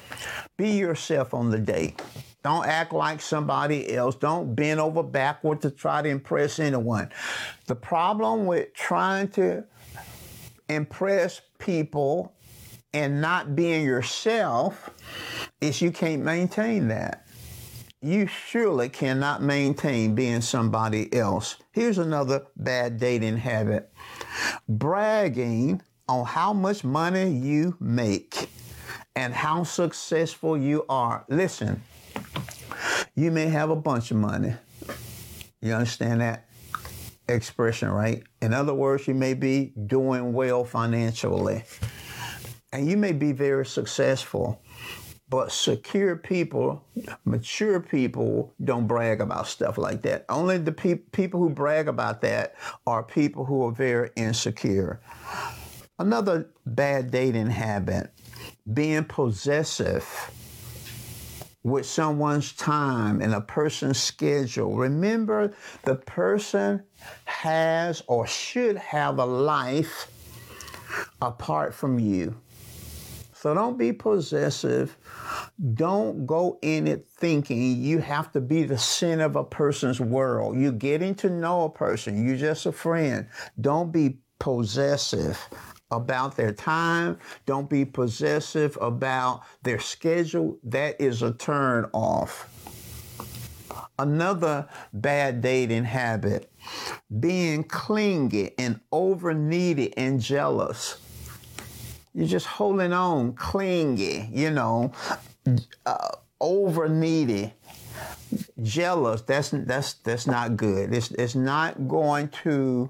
be 0.55 0.69
yourself 0.69 1.33
on 1.33 1.51
the 1.51 1.57
date. 1.57 2.01
Don't 2.45 2.65
act 2.65 2.93
like 2.93 3.19
somebody 3.19 3.93
else. 3.93 4.15
Don't 4.15 4.55
bend 4.55 4.79
over 4.79 5.03
backward 5.03 5.59
to 5.63 5.71
try 5.71 6.01
to 6.01 6.07
impress 6.07 6.57
anyone. 6.57 7.11
The 7.65 7.75
problem 7.75 8.45
with 8.45 8.73
trying 8.73 9.27
to 9.31 9.65
impress 10.69 11.41
people 11.59 12.33
and 12.93 13.19
not 13.19 13.53
being 13.53 13.83
yourself 13.83 14.89
is 15.59 15.81
you 15.81 15.91
can't 15.91 16.23
maintain 16.23 16.87
that. 16.87 17.26
You 18.01 18.27
surely 18.27 18.89
cannot 18.89 19.41
maintain 19.41 20.13
being 20.13 20.41
somebody 20.41 21.11
else. 21.13 21.55
Here's 21.71 21.97
another 21.97 22.45
bad 22.55 22.99
dating 22.99 23.37
habit 23.37 23.91
bragging 24.69 25.81
on 26.07 26.25
how 26.25 26.53
much 26.53 26.83
money 26.83 27.27
you 27.31 27.75
make 27.79 28.49
and 29.15 29.33
how 29.33 29.63
successful 29.63 30.55
you 30.55 30.85
are. 30.87 31.25
Listen, 31.27 31.81
you 33.15 33.31
may 33.31 33.47
have 33.47 33.71
a 33.71 33.75
bunch 33.75 34.11
of 34.11 34.17
money. 34.17 34.53
You 35.59 35.73
understand 35.73 36.21
that 36.21 36.45
expression, 37.27 37.89
right? 37.89 38.21
In 38.43 38.53
other 38.53 38.75
words, 38.75 39.07
you 39.07 39.15
may 39.15 39.33
be 39.33 39.73
doing 39.87 40.33
well 40.33 40.63
financially 40.63 41.63
and 42.71 42.87
you 42.87 42.95
may 42.95 43.11
be 43.11 43.31
very 43.31 43.65
successful. 43.65 44.61
But 45.29 45.51
secure 45.51 46.15
people, 46.15 46.85
mature 47.25 47.81
people 47.81 48.53
don't 48.63 48.87
brag 48.87 49.19
about 49.19 49.47
stuff 49.47 49.77
like 49.77 50.01
that. 50.03 50.25
Only 50.29 50.57
the 50.57 50.71
pe- 50.71 50.95
people 50.95 51.41
who 51.41 51.49
brag 51.49 51.89
about 51.89 52.21
that 52.21 52.55
are 52.85 53.03
people 53.03 53.43
who 53.43 53.65
are 53.65 53.71
very 53.71 54.09
insecure. 54.15 55.01
Another 55.99 56.49
bad 56.65 57.11
dating 57.11 57.49
habit 57.49 58.11
being 58.73 59.03
possessive 59.03 60.31
with 61.63 61.85
someone's 61.85 62.53
time 62.53 63.21
and 63.21 63.33
a 63.33 63.41
person's 63.41 63.99
schedule. 63.99 64.75
Remember, 64.77 65.53
the 65.83 65.95
person 65.95 66.83
has 67.25 68.01
or 68.07 68.25
should 68.25 68.77
have 68.77 69.19
a 69.19 69.25
life 69.25 70.09
apart 71.21 71.73
from 71.73 71.99
you. 71.99 72.39
So 73.47 73.53
don't 73.53 73.77
be 73.77 73.93
possessive. 73.93 74.97
Don't 75.73 76.25
go 76.25 76.59
in 76.61 76.85
it 76.85 77.07
thinking 77.07 77.81
you 77.81 77.99
have 77.99 78.29
to 78.33 78.41
be 78.41 78.63
the 78.63 78.77
center 78.77 79.23
of 79.23 79.37
a 79.37 79.43
person's 79.45 80.01
world. 80.01 80.57
You're 80.59 80.73
getting 80.73 81.15
to 81.15 81.29
know 81.29 81.63
a 81.63 81.69
person, 81.69 82.27
you're 82.27 82.35
just 82.35 82.65
a 82.65 82.73
friend. 82.73 83.25
Don't 83.61 83.89
be 83.89 84.17
possessive 84.37 85.39
about 85.91 86.35
their 86.35 86.51
time. 86.51 87.19
Don't 87.45 87.69
be 87.69 87.85
possessive 87.85 88.77
about 88.81 89.43
their 89.63 89.79
schedule. 89.79 90.59
That 90.65 90.99
is 90.99 91.21
a 91.21 91.31
turn 91.31 91.89
off. 91.93 92.53
Another 93.97 94.67
bad 94.91 95.39
dating 95.39 95.85
habit 95.85 96.51
being 97.17 97.63
clingy 97.63 98.51
and 98.59 98.81
over 98.91 99.33
needy 99.33 99.95
and 99.95 100.19
jealous. 100.19 100.99
You're 102.17 102.27
just 102.27 102.47
holding 102.47 102.93
on, 102.93 103.33
clingy, 103.33 104.27
you 104.33 104.49
know, 104.49 104.91
uh, 105.85 106.09
over 106.41 106.89
needy 106.89 107.53
jealous, 108.63 109.21
that's 109.21 109.51
that's 109.51 109.93
that's 109.93 110.27
not 110.27 110.57
good. 110.57 110.93
It's 110.93 111.11
it's 111.11 111.35
not 111.35 111.87
going 111.87 112.29
to 112.43 112.89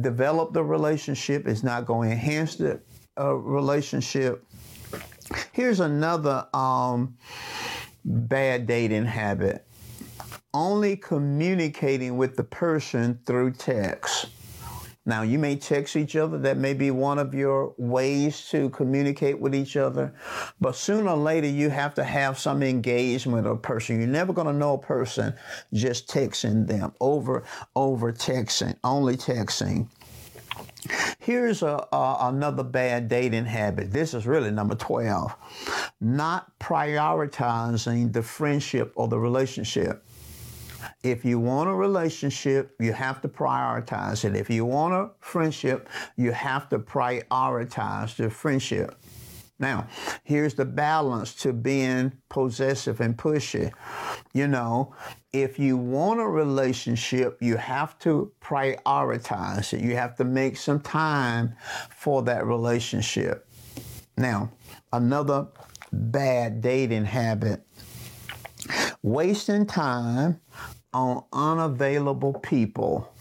develop 0.00 0.52
the 0.52 0.62
relationship. 0.62 1.46
It's 1.46 1.62
not 1.62 1.86
going 1.86 2.10
to 2.10 2.14
enhance 2.14 2.56
the 2.56 2.80
uh, 3.18 3.34
relationship. 3.34 4.44
Here's 5.52 5.80
another 5.80 6.46
um, 6.54 7.16
bad 8.04 8.66
dating 8.66 9.06
habit: 9.06 9.66
only 10.54 10.96
communicating 10.96 12.16
with 12.16 12.36
the 12.36 12.44
person 12.44 13.18
through 13.26 13.52
text. 13.52 14.28
Now, 15.08 15.22
you 15.22 15.38
may 15.38 15.56
text 15.56 15.96
each 15.96 16.16
other. 16.16 16.36
That 16.36 16.58
may 16.58 16.74
be 16.74 16.90
one 16.90 17.18
of 17.18 17.32
your 17.32 17.72
ways 17.78 18.46
to 18.50 18.68
communicate 18.68 19.40
with 19.40 19.54
each 19.54 19.74
other. 19.74 20.12
But 20.60 20.76
sooner 20.76 21.08
or 21.08 21.16
later, 21.16 21.46
you 21.46 21.70
have 21.70 21.94
to 21.94 22.04
have 22.04 22.38
some 22.38 22.62
engagement 22.62 23.44
with 23.44 23.50
a 23.50 23.56
person. 23.56 24.00
You're 24.00 24.06
never 24.06 24.34
going 24.34 24.48
to 24.48 24.52
know 24.52 24.74
a 24.74 24.78
person 24.78 25.32
just 25.72 26.08
texting 26.08 26.66
them 26.66 26.92
over, 27.00 27.44
over 27.74 28.12
texting, 28.12 28.76
only 28.84 29.16
texting. 29.16 29.88
Here's 31.18 31.62
a, 31.62 31.86
another 31.90 32.62
bad 32.62 33.08
dating 33.08 33.46
habit. 33.46 33.90
This 33.90 34.12
is 34.12 34.26
really 34.26 34.50
number 34.50 34.74
12. 34.74 35.34
Not 36.02 36.52
prioritizing 36.58 38.12
the 38.12 38.22
friendship 38.22 38.92
or 38.94 39.08
the 39.08 39.18
relationship. 39.18 40.04
If 41.02 41.24
you 41.24 41.38
want 41.38 41.70
a 41.70 41.74
relationship, 41.74 42.74
you 42.80 42.92
have 42.92 43.20
to 43.22 43.28
prioritize 43.28 44.24
it. 44.24 44.34
If 44.34 44.50
you 44.50 44.64
want 44.64 44.94
a 44.94 45.10
friendship, 45.20 45.88
you 46.16 46.32
have 46.32 46.68
to 46.70 46.78
prioritize 46.78 48.16
the 48.16 48.28
friendship. 48.30 48.96
Now, 49.60 49.88
here's 50.22 50.54
the 50.54 50.64
balance 50.64 51.34
to 51.36 51.52
being 51.52 52.12
possessive 52.28 53.00
and 53.00 53.16
pushy. 53.16 53.72
You 54.32 54.46
know, 54.46 54.94
if 55.32 55.58
you 55.58 55.76
want 55.76 56.20
a 56.20 56.26
relationship, 56.26 57.38
you 57.40 57.56
have 57.56 57.98
to 58.00 58.32
prioritize 58.40 59.72
it. 59.72 59.80
You 59.80 59.96
have 59.96 60.16
to 60.16 60.24
make 60.24 60.56
some 60.56 60.80
time 60.80 61.54
for 61.90 62.22
that 62.22 62.46
relationship. 62.46 63.48
Now, 64.16 64.50
another 64.92 65.48
bad 65.92 66.60
dating 66.60 67.06
habit 67.06 67.62
wasting 69.02 69.66
time 69.66 70.40
on 70.92 71.24
unavailable 71.32 72.34
people, 72.34 73.12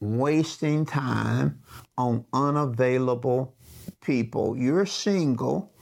wasting 0.00 0.84
time 0.86 1.62
on 1.98 2.24
unavailable 2.32 3.54
people. 4.00 4.56
You're 4.56 4.86
single, 4.86 5.72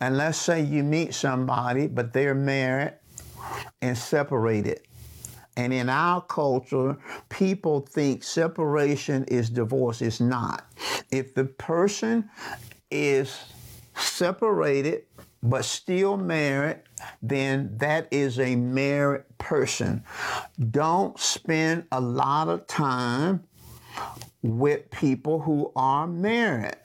and 0.00 0.16
let's 0.16 0.38
say 0.38 0.62
you 0.62 0.82
meet 0.82 1.14
somebody, 1.14 1.86
but 1.86 2.12
they're 2.12 2.34
married 2.34 2.94
and 3.82 3.96
separated. 3.96 4.80
And 5.56 5.72
in 5.72 5.88
our 5.88 6.20
culture, 6.22 6.96
people 7.28 7.80
think 7.80 8.22
separation 8.22 9.24
is 9.24 9.50
divorce. 9.50 10.02
It's 10.02 10.20
not. 10.20 10.66
If 11.10 11.34
the 11.34 11.46
person 11.46 12.30
is 12.92 13.36
separated 13.96 15.07
but 15.42 15.64
still 15.64 16.16
married, 16.16 16.80
then 17.22 17.76
that 17.78 18.08
is 18.10 18.38
a 18.38 18.56
married 18.56 19.24
person. 19.38 20.02
Don't 20.70 21.18
spend 21.18 21.84
a 21.92 22.00
lot 22.00 22.48
of 22.48 22.66
time 22.66 23.44
with 24.42 24.90
people 24.90 25.40
who 25.40 25.72
are 25.76 26.06
married. 26.06 26.76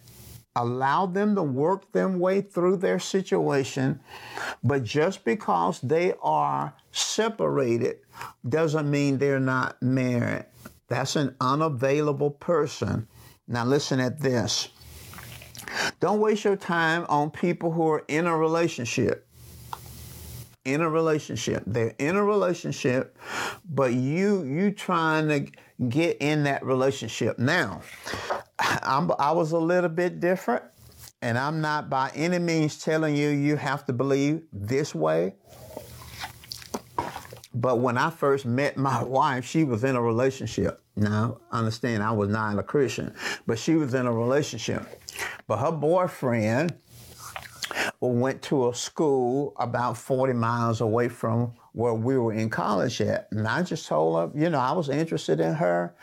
Allow 0.56 1.08
them 1.08 1.34
to 1.36 1.42
work 1.42 1.92
their 1.94 2.10
way 2.10 2.42
through 2.42 2.78
their 2.78 3.00
situation, 3.00 4.00
but 4.64 4.84
just 4.84 5.26
because 5.26 5.82
they 5.82 6.14
are 6.22 6.76
separated 6.92 7.98
doesn't 8.48 8.90
mean 8.90 9.18
they're 9.18 9.40
not 9.40 9.82
married. 9.82 10.46
That's 10.88 11.16
an 11.16 11.36
unavailable 11.42 12.32
person. 12.32 13.08
Now, 13.48 13.66
listen 13.66 14.00
at 14.00 14.20
this. 14.20 14.70
Don't 16.00 16.20
waste 16.20 16.44
your 16.44 16.56
time 16.56 17.06
on 17.10 17.30
people 17.32 17.72
who 17.72 17.88
are 17.90 18.04
in 18.08 18.28
a 18.28 18.38
relationship. 18.38 19.28
In 20.66 20.82
a 20.82 20.90
relationship. 20.90 21.64
They're 21.68 21.94
in 22.00 22.16
a 22.16 22.24
relationship, 22.24 23.18
but 23.70 23.94
you 23.94 24.44
you 24.44 24.72
trying 24.72 25.28
to 25.28 25.52
get 25.90 26.18
in 26.22 26.44
that 26.44 26.66
relationship. 26.66 27.38
Now, 27.38 27.82
I'm, 28.60 29.12
I 29.20 29.32
was 29.32 29.52
a 29.52 29.60
little 29.60 29.90
bit 29.90 30.20
different, 30.20 30.64
and 31.22 31.38
I'm 31.38 31.62
not 31.62 31.90
by 31.90 32.12
any 32.16 32.40
means 32.40 32.82
telling 32.82 33.16
you 33.16 33.30
you 33.30 33.56
have 33.58 33.86
to 33.88 33.94
believe 33.94 34.44
this 34.54 34.96
way. 34.96 35.36
But 37.54 37.80
when 37.80 37.98
I 37.98 38.10
first 38.10 38.46
met 38.46 38.78
my 38.78 39.04
wife, 39.20 39.46
she 39.46 39.64
was 39.64 39.84
in 39.84 39.96
a 39.96 40.02
relationship. 40.02 40.82
Now, 40.96 41.40
understand, 41.52 42.04
I 42.04 42.12
was 42.12 42.30
not 42.30 42.58
a 42.58 42.64
Christian, 42.64 43.14
but 43.48 43.58
she 43.58 43.76
was 43.76 43.94
in 43.94 44.06
a 44.06 44.14
relationship. 44.14 44.86
But 45.48 45.60
her 45.60 45.72
boyfriend 45.72 46.76
went 48.00 48.42
to 48.44 48.70
a 48.70 48.76
school 48.76 49.54
about 49.58 49.98
40 49.98 50.34
miles 50.34 50.82
away 50.82 51.10
from 51.10 51.54
where 51.74 51.94
we 51.94 52.18
were 52.18 52.34
in 52.34 52.50
college 52.50 53.02
at. 53.02 53.28
And 53.32 53.48
I 53.48 53.64
just 53.64 53.88
told 53.88 54.34
her, 54.34 54.40
you 54.40 54.50
know, 54.50 54.60
I 54.60 54.74
was 54.74 54.90
interested 54.90 55.40
in 55.40 55.54
her. 55.56 55.96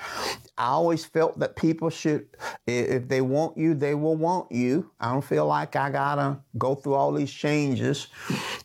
I 0.59 0.67
always 0.67 1.05
felt 1.05 1.39
that 1.39 1.57
people 1.57 1.91
should, 1.91 2.27
if 2.67 3.09
they 3.09 3.21
want 3.21 3.57
you, 3.57 3.75
they 3.75 3.95
will 3.95 4.17
want 4.17 4.51
you. 4.51 4.91
I 5.01 5.13
don't 5.13 5.25
feel 5.25 5.47
like 5.47 5.77
I 5.77 5.91
gotta 5.91 6.41
go 6.59 6.75
through 6.75 6.95
all 6.95 7.13
these 7.13 7.33
changes. 7.33 8.09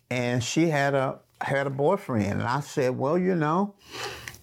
And 0.10 0.44
she 0.44 0.70
had 0.70 0.96
a 0.96 1.20
had 1.42 1.68
a 1.68 1.70
boyfriend, 1.70 2.32
and 2.32 2.44
I 2.44 2.62
said, 2.62 2.98
well, 2.98 3.18
you 3.18 3.36
know, 3.36 3.76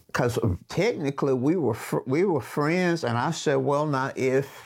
because 0.06 0.38
technically 0.68 1.32
we 1.32 1.56
were 1.56 1.74
fr- 1.74 2.06
we 2.06 2.24
were 2.24 2.40
friends, 2.40 3.02
and 3.02 3.16
I 3.16 3.30
said, 3.30 3.56
well, 3.56 3.86
now 3.86 4.12
if 4.14 4.62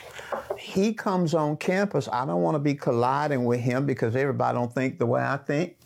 he 0.66 0.92
comes 0.92 1.32
on 1.32 1.56
campus, 1.56 2.08
I 2.08 2.26
don't 2.26 2.42
want 2.42 2.56
to 2.56 2.58
be 2.58 2.74
colliding 2.74 3.44
with 3.44 3.60
him 3.60 3.86
because 3.86 4.16
everybody 4.16 4.58
don't 4.58 4.72
think 4.72 4.98
the 4.98 5.06
way 5.06 5.22
I 5.22 5.36
think. 5.36 5.76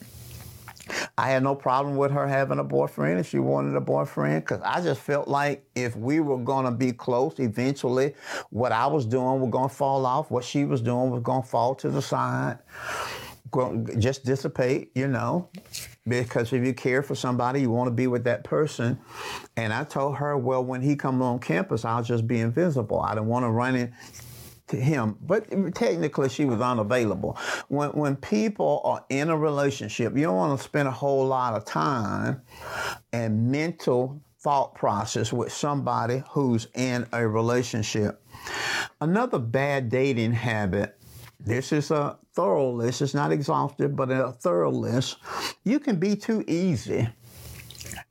I 1.19 1.29
had 1.29 1.43
no 1.43 1.55
problem 1.55 1.97
with 1.97 2.11
her 2.13 2.27
having 2.27 2.59
a 2.59 2.65
boyfriend 2.65 3.21
if 3.21 3.29
she 3.29 3.39
wanted 3.39 3.77
a 3.77 3.81
boyfriend 3.81 4.43
because 4.43 4.63
I 4.65 4.81
just 4.81 5.03
felt 5.03 5.29
like 5.29 5.65
if 5.75 5.95
we 5.97 6.21
were 6.21 6.39
going 6.39 6.65
to 6.65 6.71
be 6.71 6.93
close, 6.93 7.39
eventually 7.39 8.15
what 8.49 8.73
I 8.73 8.87
was 8.87 9.05
doing 9.05 9.43
was 9.43 9.51
going 9.51 9.69
to 9.69 9.75
fall 9.75 10.07
off. 10.07 10.31
What 10.31 10.45
she 10.45 10.65
was 10.65 10.81
doing 10.81 11.11
was 11.11 11.23
going 11.23 11.43
to 11.43 11.49
fall 11.49 11.75
to 11.77 11.91
the 11.91 12.01
side, 12.01 12.59
just 13.99 14.25
dissipate, 14.25 14.93
you 14.95 15.09
know. 15.09 15.51
Because 16.09 16.55
if 16.55 16.65
you 16.65 16.73
care 16.73 17.03
for 17.03 17.15
somebody, 17.15 17.61
you 17.61 17.71
want 17.71 17.87
to 17.87 17.95
be 17.95 18.07
with 18.07 18.25
that 18.25 18.45
person. 18.45 18.99
And 19.59 19.75
I 19.75 19.85
told 19.85 20.17
her, 20.17 20.39
well, 20.39 20.65
when 20.65 20.81
he 20.81 20.97
comes 20.97 21.23
on 21.23 21.39
campus, 21.39 21.85
I'll 21.85 22.03
just 22.03 22.27
be 22.27 22.41
invisible. 22.41 23.01
I 23.03 23.15
don't 23.15 23.27
want 23.27 23.45
to 23.45 23.51
run 23.51 23.77
in 23.77 23.93
to 24.71 24.77
him, 24.77 25.17
but 25.21 25.49
technically 25.75 26.29
she 26.29 26.45
was 26.45 26.61
unavailable. 26.61 27.39
When, 27.69 27.91
when 27.91 28.17
people 28.17 28.81
are 28.85 29.05
in 29.09 29.31
a 29.31 29.37
relationship, 29.37 30.17
you 30.17 30.23
don't 30.23 30.37
want 30.37 30.59
to 30.59 30.65
spend 30.65 30.89
a 30.89 30.93
whole 30.93 31.27
lot 31.27 31.55
of 31.55 31.65
time 31.65 32.43
and 33.13 33.51
mental 33.51 34.23
thought 34.41 34.75
process 34.75 35.33
with 35.33 35.53
somebody 35.53 36.23
who's 36.31 36.69
in 36.75 37.07
a 37.13 37.27
relationship. 37.27 38.25
Another 39.01 39.39
bad 39.39 39.91
dating 39.91 40.33
habit, 40.33 40.99
this 41.39 41.73
is 41.73 41.91
a 41.91 42.19
thorough 42.33 42.71
list, 42.71 43.03
it's 43.03 43.15
not 43.15 43.33
exhaustive, 43.33 43.95
but 43.95 44.11
a 44.11 44.33
thorough 44.33 44.71
list. 44.71 45.19
You 45.65 45.79
can 45.79 45.97
be 45.97 46.17
too 46.17 46.43
easy. 46.47 47.09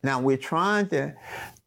Now 0.04 0.20
we're 0.20 0.38
trying 0.38 0.88
to 0.90 1.16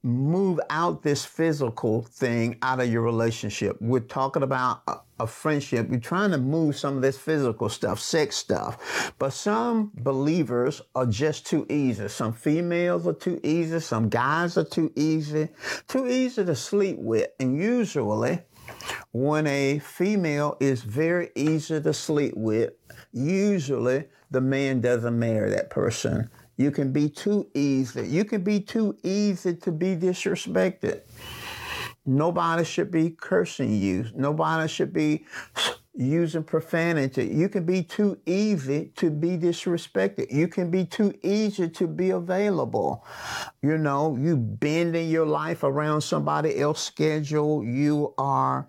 move 0.03 0.59
out 0.69 1.03
this 1.03 1.25
physical 1.25 2.03
thing 2.03 2.59
out 2.63 2.81
of 2.81 2.91
your 2.91 3.03
relationship. 3.03 3.77
We're 3.81 4.01
talking 4.01 4.43
about 4.43 4.83
a, 4.89 4.97
a, 5.21 5.27
friendship. 5.29 5.87
You're 5.91 6.01
trying 6.01 6.33
to 6.33 6.39
move 6.39 6.77
some 6.77 6.97
of 6.97 7.03
this 7.03 7.17
physical 7.17 7.69
stuff, 7.69 8.01
sex 8.01 8.37
stuff. 8.37 9.13
But 9.19 9.33
some 9.33 9.93
believers 9.95 10.83
are 10.97 11.07
just 11.07 11.47
too 11.47 11.67
easy. 11.71 12.09
Some 12.09 12.33
females 12.33 13.07
are 13.07 13.13
too 13.13 13.41
easy. 13.45 13.79
Some 13.79 14.09
guys 14.09 14.57
are 14.59 14.65
too 14.65 14.93
easy. 14.97 15.49
Too 15.87 16.09
easy 16.09 16.45
to 16.45 16.57
sleep 16.57 16.99
with. 16.99 17.29
And 17.39 17.57
usually, 17.57 18.41
when 19.13 19.47
a 19.47 19.79
female 19.79 20.57
is 20.59 20.83
very 20.83 21.31
easy 21.37 21.81
to 21.81 21.93
sleep 21.93 22.35
with, 22.37 22.73
usually 23.13 24.07
the 24.33 24.41
man 24.41 24.81
doesn't 24.81 25.17
marry 25.17 25.51
that 25.51 25.71
person 25.71 26.29
you 26.63 26.71
can 26.71 26.93
be 26.93 27.09
too 27.09 27.49
easy. 27.55 28.07
You 28.07 28.25
can 28.25 28.43
be 28.43 28.61
too 28.61 28.97
easy 29.03 29.55
to 29.57 29.73
be 29.73 29.97
disrespected. 29.97 31.03
Nobody 32.07 32.65
should 32.65 32.91
be 32.91 33.11
cursing 33.11 33.73
you. 33.73 34.07
Nobody 34.15 34.69
should 34.69 34.93
be 34.93 35.25
using 35.95 36.43
profanity. 36.43 37.27
You 37.27 37.49
can 37.49 37.65
be 37.65 37.83
too 37.83 38.19
easy 38.25 38.93
to 38.97 39.11
be 39.11 39.37
disrespected. 39.37 40.33
You 40.33 40.49
can 40.49 40.71
be 40.71 40.87
too 40.87 41.13
easy 41.23 41.69
to 41.69 41.87
be 41.87 42.11
available. 42.11 43.05
You 43.61 43.77
know, 43.77 44.17
you 44.19 44.37
bending 44.37 45.11
your 45.11 45.27
life 45.27 45.63
around 45.63 46.01
somebody 46.01 46.59
else's 46.59 46.87
schedule. 46.87 47.63
You 47.63 48.15
are 48.17 48.69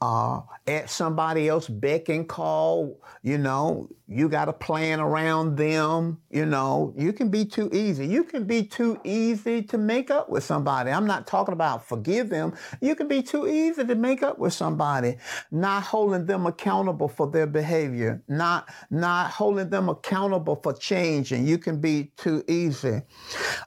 uh, 0.00 0.42
at 0.66 0.90
somebody 0.90 1.48
else 1.48 1.68
beck 1.68 2.10
and 2.10 2.28
call. 2.28 3.00
You 3.22 3.38
know, 3.38 3.88
you 4.06 4.28
got 4.28 4.48
a 4.48 4.52
plan 4.52 5.00
around 5.00 5.56
them. 5.56 6.18
You 6.30 6.44
know, 6.44 6.92
you 6.96 7.12
can 7.12 7.30
be 7.30 7.46
too 7.46 7.70
easy. 7.72 8.06
You 8.06 8.24
can 8.24 8.44
be 8.44 8.62
too 8.62 9.00
easy 9.04 9.62
to 9.62 9.78
make 9.78 10.10
up 10.10 10.28
with 10.28 10.44
somebody. 10.44 10.90
I'm 10.90 11.06
not 11.06 11.26
talking 11.26 11.52
about 11.54 11.86
forgive 11.86 12.28
them. 12.28 12.54
You 12.80 12.94
can 12.94 13.08
be 13.08 13.22
too 13.22 13.48
easy 13.48 13.84
to 13.86 13.94
make 13.94 14.22
up 14.22 14.38
with 14.38 14.52
somebody, 14.52 15.16
not 15.50 15.82
holding 15.82 16.26
them 16.26 16.44
accountable 16.46 16.57
for 16.58 17.30
their 17.30 17.46
behavior, 17.46 18.22
not 18.28 18.68
not 18.90 19.30
holding 19.30 19.70
them 19.70 19.88
accountable 19.88 20.56
for 20.62 20.72
changing. 20.72 21.46
You 21.46 21.58
can 21.58 21.80
be 21.80 22.12
too 22.16 22.42
easy. 22.48 23.02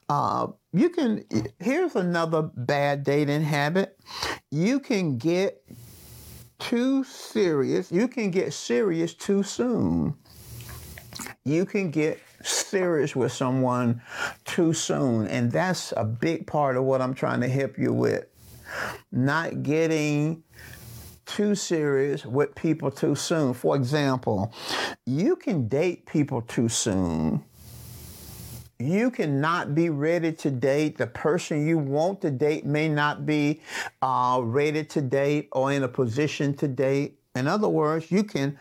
Uh, 0.10 0.48
you 0.74 0.90
can. 0.90 1.24
Here's 1.60 1.96
another 1.96 2.44
bad 2.44 3.04
dating 3.04 3.44
habit. 3.44 3.98
You 4.52 4.80
can 4.80 5.18
get 5.18 5.64
too 6.60 7.04
serious. 7.04 7.92
You 7.92 8.08
can 8.08 8.32
get 8.32 8.54
serious 8.54 9.14
too 9.14 9.44
soon. 9.44 10.16
You 11.44 11.66
can 11.66 11.92
get 11.92 12.20
serious 12.44 13.16
with 13.16 13.32
someone 13.32 14.02
too 14.46 14.74
soon. 14.74 15.28
And 15.28 15.52
that's 15.52 15.94
a 15.98 16.06
big 16.06 16.48
part 16.48 16.78
of 16.78 16.84
what 16.84 17.02
I'm 17.02 17.14
trying 17.14 17.42
to 17.42 17.48
help 17.48 17.78
you 17.78 17.94
with. 17.94 18.26
Not 19.12 19.64
getting 19.64 20.44
too 21.36 21.56
serious 21.56 22.26
with 22.26 22.54
people 22.56 22.92
too 22.92 23.16
soon. 23.16 23.54
For 23.54 23.76
example, 23.76 24.54
you 25.06 25.36
can 25.36 25.68
date 25.68 26.06
people 26.06 26.42
too 26.42 26.70
soon 26.70 27.44
you 28.82 29.12
cannot 29.12 29.76
be 29.76 29.90
ready 29.90 30.32
to 30.34 30.52
date. 30.52 30.98
The 30.98 31.08
person 31.08 31.66
you 31.68 31.78
want 31.78 32.22
to 32.22 32.32
date 32.32 32.66
may 32.66 32.90
not 32.90 33.26
be 33.26 33.62
uh, 34.02 34.42
ready 34.44 34.84
to 34.86 35.02
date 35.02 35.50
or 35.52 35.72
in 35.72 35.84
a 35.84 35.88
position 35.88 36.56
to 36.56 36.68
date. 36.68 37.20
In 37.36 37.48
other 37.48 37.70
words, 37.70 38.12
you 38.12 38.24
can 38.24 38.58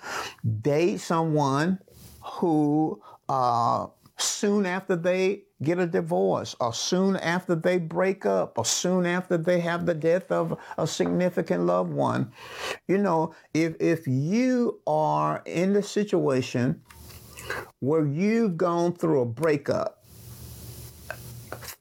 date 0.60 1.00
someone 1.00 1.78
who 2.22 3.00
uh, 3.28 3.86
soon 4.18 4.66
after 4.66 4.94
they 4.94 5.44
get 5.62 5.78
a 5.78 5.86
divorce, 5.86 6.56
or 6.60 6.72
soon 6.72 7.16
after 7.16 7.54
they 7.54 7.78
break 7.78 8.24
up, 8.24 8.58
or 8.58 8.64
soon 8.64 9.06
after 9.06 9.36
they 9.36 9.60
have 9.60 9.86
the 9.86 9.94
death 9.94 10.30
of 10.30 10.58
a 10.78 10.86
significant 10.86 11.66
loved 11.66 11.92
one. 11.92 12.32
You 12.88 12.98
know, 12.98 13.34
if 13.54 13.76
if 13.80 14.06
you 14.06 14.80
are 14.86 15.42
in 15.44 15.72
the 15.72 15.82
situation 15.82 16.80
where 17.80 18.06
you've 18.06 18.56
gone 18.56 18.94
through 18.94 19.20
a 19.20 19.26
breakup 19.26 20.04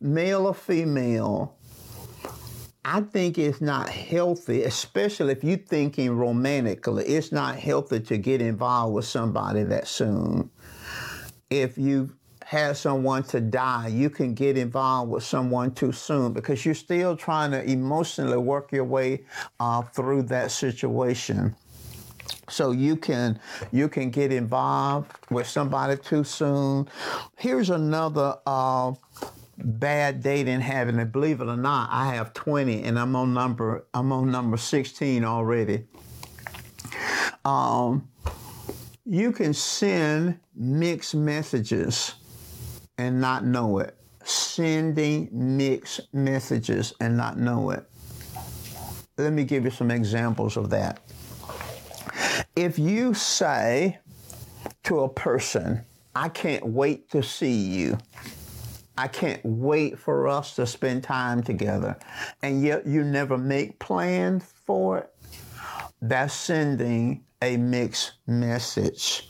male 0.02 0.48
or 0.48 0.54
female, 0.54 1.58
I 2.86 3.02
think 3.02 3.38
it's 3.38 3.62
not 3.62 3.90
healthy, 3.90 4.64
especially 4.64 5.34
if 5.34 5.44
you're 5.44 5.58
thinking 5.58 6.12
romantically. 6.12 7.06
It's 7.06 7.32
not 7.32 7.56
healthy 7.58 8.00
to 8.02 8.18
get 8.18 8.42
involved 8.42 8.96
with 8.96 9.06
somebody 9.06 9.64
that 9.64 9.88
soon. 9.88 10.50
If 11.50 11.78
you 11.78 12.12
have 12.50 12.76
someone 12.76 13.22
to 13.22 13.40
die, 13.40 13.90
you 13.90 14.10
can 14.10 14.34
get 14.34 14.58
involved 14.58 15.12
with 15.12 15.24
someone 15.24 15.72
too 15.72 15.92
soon 15.92 16.34
because 16.34 16.66
you're 16.66 16.74
still 16.74 17.16
trying 17.16 17.52
to 17.52 17.64
emotionally 17.64 18.40
work 18.40 18.72
your 18.72 18.86
way 18.86 19.24
uh, 19.60 19.84
through 19.84 20.24
that 20.24 20.50
situation. 20.50 21.56
So 22.50 22.72
you 22.72 22.96
can 22.96 23.40
you 23.72 23.88
can 23.88 24.10
get 24.10 24.34
involved 24.34 25.12
with 25.30 25.46
somebody 25.46 25.96
too 25.98 26.24
soon. 26.24 26.90
Here's 27.38 27.70
another 27.70 28.38
uh, 28.48 28.94
bad 29.60 30.24
dating 30.24 30.62
habit, 30.62 30.96
and 30.96 31.12
believe 31.12 31.42
it 31.42 31.48
or 31.48 31.56
not, 31.56 31.90
I 31.92 32.16
have 32.16 32.34
20, 32.34 32.82
and 32.82 32.98
I'm 32.98 33.16
on 33.16 33.32
number 33.32 33.86
I'm 33.94 34.12
on 34.12 34.32
number 34.32 34.58
16 34.58 35.24
already. 35.24 35.84
Um, 37.46 38.10
you 39.06 39.32
can 39.32 39.54
send 39.54 40.40
mixed 40.56 41.14
messages 41.14 42.16
and 43.00 43.22
not 43.22 43.46
know 43.46 43.80
it. 43.80 43.96
Sending 44.26 45.30
mixed 45.32 46.14
messages 46.14 46.94
and 47.00 47.16
not 47.16 47.40
know 47.40 47.72
it. 47.72 47.90
Let 49.18 49.32
me 49.32 49.46
give 49.46 49.64
you 49.64 49.72
some 49.72 49.90
examples 49.90 50.58
of 50.58 50.70
that. 50.72 51.00
If 52.58 52.78
you 52.78 53.14
say 53.14 54.00
to 54.84 55.00
a 55.00 55.10
person, 55.10 55.86
I 56.14 56.28
can't 56.28 56.66
wait 56.66 57.10
to 57.12 57.24
see 57.24 57.56
you, 57.56 57.98
I 58.98 59.08
can't 59.08 59.40
wait 59.46 59.98
for 59.98 60.28
us 60.28 60.58
to 60.58 60.68
spend 60.68 61.04
time 61.04 61.42
together. 61.42 61.98
And 62.44 62.62
yet 62.62 62.86
you 62.86 63.06
never 63.06 63.38
make 63.38 63.80
plans 63.80 64.44
for 64.66 64.98
it. 64.98 65.10
That's 66.02 66.34
sending 66.34 67.24
a 67.42 67.56
mixed 67.56 68.14
message. 68.28 69.26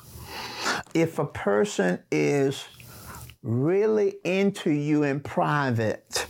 If 0.95 1.19
a 1.19 1.25
person 1.25 1.99
is 2.11 2.65
really 3.41 4.15
into 4.23 4.71
you 4.71 5.03
in 5.03 5.19
private, 5.19 6.27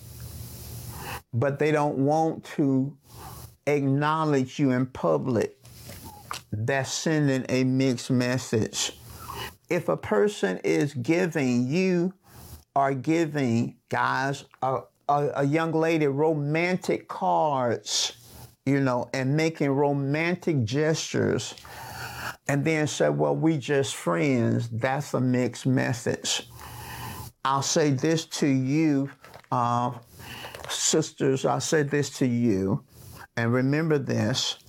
but 1.34 1.60
they 1.60 1.72
don't 1.72 1.98
want 1.98 2.44
to 2.44 2.96
acknowledge 3.68 4.60
you 4.60 4.72
in 4.72 4.86
public, 4.86 5.58
that's 6.52 6.92
sending 6.92 7.46
a 7.50 7.64
mixed 7.64 8.12
message. 8.12 8.94
If 9.70 9.88
a 9.90 9.98
person 9.98 10.60
is 10.64 10.94
giving 10.94 11.68
you 11.68 12.14
are 12.76 12.94
giving 12.94 13.76
guys 13.90 14.46
a, 14.62 14.80
a, 15.08 15.30
a 15.38 15.44
young 15.44 15.72
lady 15.72 16.08
romantic 16.08 17.08
cards, 17.08 18.14
you 18.66 18.80
know, 18.80 19.10
and 19.14 19.36
making 19.36 19.70
romantic 19.70 20.64
gestures, 20.64 21.56
and 22.48 22.66
then 22.66 22.88
say, 22.88 23.10
well, 23.10 23.36
we 23.36 23.58
just 23.58 23.96
friends, 23.96 24.70
that's 24.70 25.14
a 25.14 25.20
mixed 25.20 25.66
message. 25.66 26.48
I'll 27.50 27.64
say 27.64 27.90
this 27.90 28.26
to 28.26 28.48
you, 28.48 29.10
uh, 29.52 29.94
sisters, 30.70 31.46
I'll 31.46 31.60
say 31.60 31.82
this 31.82 32.12
to 32.20 32.28
you, 32.28 32.84
and 33.36 33.52
remember 33.52 33.98
this. 33.98 34.60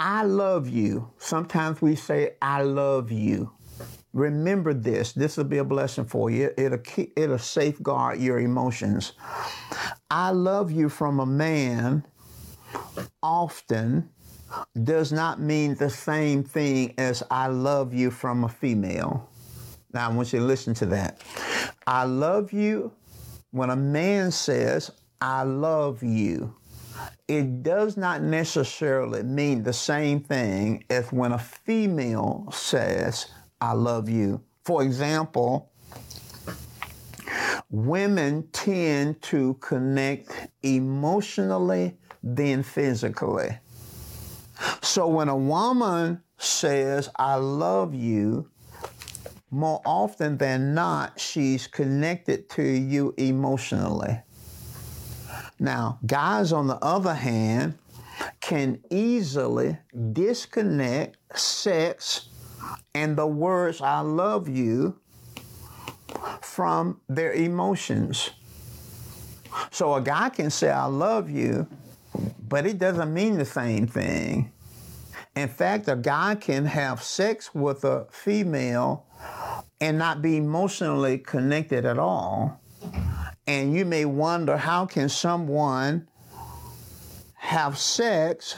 I 0.00 0.24
love 0.24 0.68
you. 0.68 1.08
Sometimes 1.18 1.80
we 1.80 1.94
say, 1.94 2.32
I 2.42 2.62
love 2.62 3.12
you. 3.12 3.52
Remember 4.12 4.74
this. 4.74 5.12
This 5.12 5.36
will 5.36 5.44
be 5.44 5.58
a 5.58 5.64
blessing 5.64 6.04
for 6.04 6.30
you. 6.30 6.50
It'll, 6.58 6.78
keep, 6.78 7.12
it'll 7.16 7.38
safeguard 7.38 8.18
your 8.18 8.40
emotions. 8.40 9.12
I 10.10 10.30
love 10.30 10.72
you 10.72 10.88
from 10.88 11.20
a 11.20 11.26
man 11.26 12.04
often 13.22 14.10
does 14.82 15.12
not 15.12 15.40
mean 15.40 15.76
the 15.76 15.90
same 15.90 16.42
thing 16.42 16.94
as 16.98 17.22
I 17.30 17.46
love 17.46 17.94
you 17.94 18.10
from 18.10 18.42
a 18.42 18.48
female. 18.48 19.28
Now, 19.92 20.10
I 20.10 20.12
want 20.12 20.32
you 20.32 20.40
to 20.40 20.44
listen 20.44 20.74
to 20.74 20.86
that. 20.86 21.22
I 21.86 22.04
love 22.04 22.52
you 22.52 22.92
when 23.50 23.70
a 23.70 23.76
man 23.76 24.30
says, 24.30 24.90
I 25.20 25.42
love 25.42 26.02
you, 26.02 26.54
it 27.26 27.62
does 27.62 27.96
not 27.96 28.22
necessarily 28.22 29.22
mean 29.22 29.62
the 29.62 29.72
same 29.72 30.20
thing 30.20 30.84
as 30.90 31.10
when 31.12 31.32
a 31.32 31.38
female 31.38 32.48
says, 32.52 33.26
I 33.60 33.72
love 33.72 34.08
you. 34.08 34.42
For 34.64 34.82
example, 34.82 35.70
women 37.70 38.48
tend 38.52 39.22
to 39.22 39.54
connect 39.54 40.30
emotionally 40.62 41.96
than 42.22 42.62
physically. 42.62 43.58
So 44.82 45.08
when 45.08 45.28
a 45.28 45.36
woman 45.36 46.22
says, 46.36 47.08
I 47.16 47.36
love 47.36 47.94
you, 47.94 48.50
more 49.50 49.80
often 49.84 50.36
than 50.36 50.74
not, 50.74 51.18
she's 51.18 51.66
connected 51.66 52.48
to 52.50 52.62
you 52.62 53.14
emotionally. 53.16 54.20
Now, 55.58 55.98
guys, 56.06 56.52
on 56.52 56.66
the 56.66 56.76
other 56.76 57.14
hand, 57.14 57.78
can 58.40 58.82
easily 58.90 59.78
disconnect 60.12 61.38
sex 61.38 62.28
and 62.94 63.16
the 63.16 63.26
words 63.26 63.80
I 63.80 64.00
love 64.00 64.48
you 64.48 64.98
from 66.42 67.00
their 67.08 67.32
emotions. 67.32 68.30
So 69.70 69.94
a 69.94 70.00
guy 70.00 70.28
can 70.28 70.50
say 70.50 70.70
I 70.70 70.86
love 70.86 71.30
you, 71.30 71.66
but 72.48 72.66
it 72.66 72.78
doesn't 72.78 73.12
mean 73.12 73.38
the 73.38 73.44
same 73.44 73.86
thing. 73.86 74.52
In 75.36 75.48
fact, 75.48 75.88
a 75.88 75.96
guy 75.96 76.34
can 76.34 76.64
have 76.64 77.02
sex 77.02 77.54
with 77.54 77.84
a 77.84 78.06
female 78.10 79.06
and 79.80 79.98
not 79.98 80.22
be 80.22 80.36
emotionally 80.36 81.18
connected 81.18 81.84
at 81.84 81.98
all. 81.98 82.60
And 83.46 83.72
you 83.72 83.84
may 83.84 84.04
wonder 84.04 84.56
how 84.56 84.86
can 84.86 85.08
someone 85.08 86.08
have 87.34 87.78
sex 87.78 88.56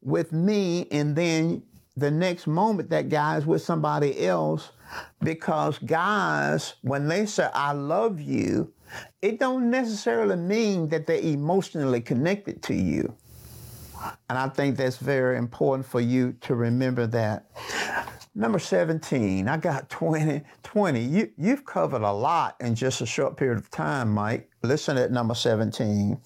with 0.00 0.32
me 0.32 0.86
and 0.90 1.14
then 1.14 1.62
the 1.96 2.10
next 2.10 2.46
moment 2.46 2.90
that 2.90 3.08
guy 3.08 3.36
is 3.36 3.46
with 3.46 3.62
somebody 3.62 4.26
else? 4.26 4.70
Because 5.22 5.78
guys 5.78 6.74
when 6.82 7.08
they 7.08 7.26
say 7.26 7.48
i 7.52 7.72
love 7.72 8.20
you 8.20 8.72
it 9.22 9.40
don't 9.40 9.70
necessarily 9.70 10.36
mean 10.36 10.88
that 10.88 11.06
they're 11.06 11.20
emotionally 11.20 12.00
connected 12.00 12.62
to 12.62 12.74
you. 12.74 13.14
And 14.28 14.38
i 14.38 14.48
think 14.48 14.76
that's 14.76 14.98
very 14.98 15.36
important 15.36 15.86
for 15.86 16.00
you 16.00 16.34
to 16.42 16.54
remember 16.54 17.06
that 17.08 17.46
number 18.34 18.58
17 18.58 19.48
i 19.48 19.56
got 19.56 19.88
20 19.88 20.42
20 20.62 21.00
you, 21.00 21.30
you've 21.36 21.64
covered 21.64 22.02
a 22.02 22.12
lot 22.12 22.56
in 22.60 22.74
just 22.74 23.00
a 23.00 23.06
short 23.06 23.36
period 23.36 23.58
of 23.58 23.70
time 23.70 24.12
mike 24.12 24.50
listen 24.62 24.96
at 24.96 25.10
number 25.10 25.34
17 25.34 26.18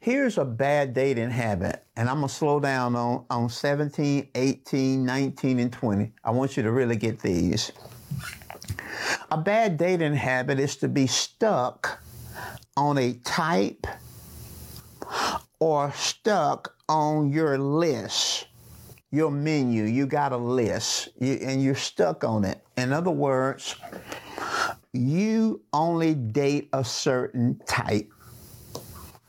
Here's 0.00 0.38
a 0.38 0.44
bad 0.44 0.94
dating 0.94 1.30
habit, 1.30 1.84
and 1.96 2.08
I'm 2.08 2.16
going 2.16 2.28
to 2.28 2.34
slow 2.34 2.60
down 2.60 2.96
on, 2.96 3.24
on 3.30 3.48
17, 3.48 4.28
18, 4.34 5.04
19, 5.04 5.58
and 5.58 5.72
20. 5.72 6.12
I 6.24 6.30
want 6.30 6.56
you 6.56 6.62
to 6.62 6.72
really 6.72 6.96
get 6.96 7.20
these. 7.20 7.72
A 9.30 9.38
bad 9.38 9.76
dating 9.76 10.14
habit 10.14 10.58
is 10.58 10.76
to 10.76 10.88
be 10.88 11.06
stuck 11.06 12.02
on 12.76 12.98
a 12.98 13.14
type 13.24 13.86
or 15.58 15.92
stuck 15.92 16.74
on 16.88 17.30
your 17.30 17.58
list, 17.58 18.46
your 19.10 19.30
menu. 19.30 19.84
You 19.84 20.06
got 20.06 20.32
a 20.32 20.36
list 20.36 21.08
you, 21.18 21.34
and 21.42 21.62
you're 21.62 21.74
stuck 21.74 22.24
on 22.24 22.44
it. 22.44 22.62
In 22.76 22.92
other 22.92 23.10
words, 23.10 23.76
you 24.92 25.62
only 25.72 26.14
date 26.14 26.68
a 26.72 26.84
certain 26.84 27.60
type 27.66 28.10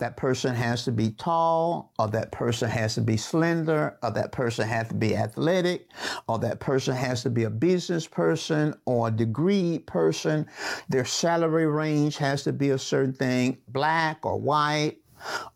that 0.01 0.17
person 0.17 0.55
has 0.55 0.83
to 0.83 0.91
be 0.91 1.11
tall, 1.11 1.93
or 1.99 2.07
that 2.07 2.31
person 2.31 2.67
has 2.67 2.95
to 2.95 3.01
be 3.01 3.15
slender, 3.15 3.95
or 4.01 4.09
that 4.09 4.31
person 4.31 4.67
has 4.67 4.87
to 4.87 4.95
be 4.95 5.15
athletic, 5.15 5.89
or 6.27 6.39
that 6.39 6.59
person 6.59 6.95
has 6.95 7.21
to 7.21 7.29
be 7.29 7.43
a 7.43 7.49
business 7.51 8.07
person 8.07 8.73
or 8.85 9.09
a 9.09 9.11
degree 9.11 9.77
person. 9.77 10.47
Their 10.89 11.05
salary 11.05 11.67
range 11.67 12.17
has 12.17 12.43
to 12.45 12.51
be 12.51 12.71
a 12.71 12.79
certain 12.79 13.13
thing, 13.13 13.59
black 13.67 14.25
or 14.25 14.39
white, 14.39 14.97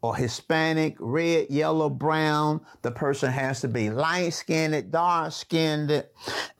or 0.01 0.15
Hispanic, 0.15 0.95
red, 0.99 1.47
yellow, 1.49 1.89
brown. 1.89 2.61
The 2.81 2.91
person 2.91 3.31
has 3.31 3.61
to 3.61 3.67
be 3.67 3.89
light 3.89 4.33
skinned, 4.33 4.91
dark 4.91 5.31
skinned. 5.33 6.05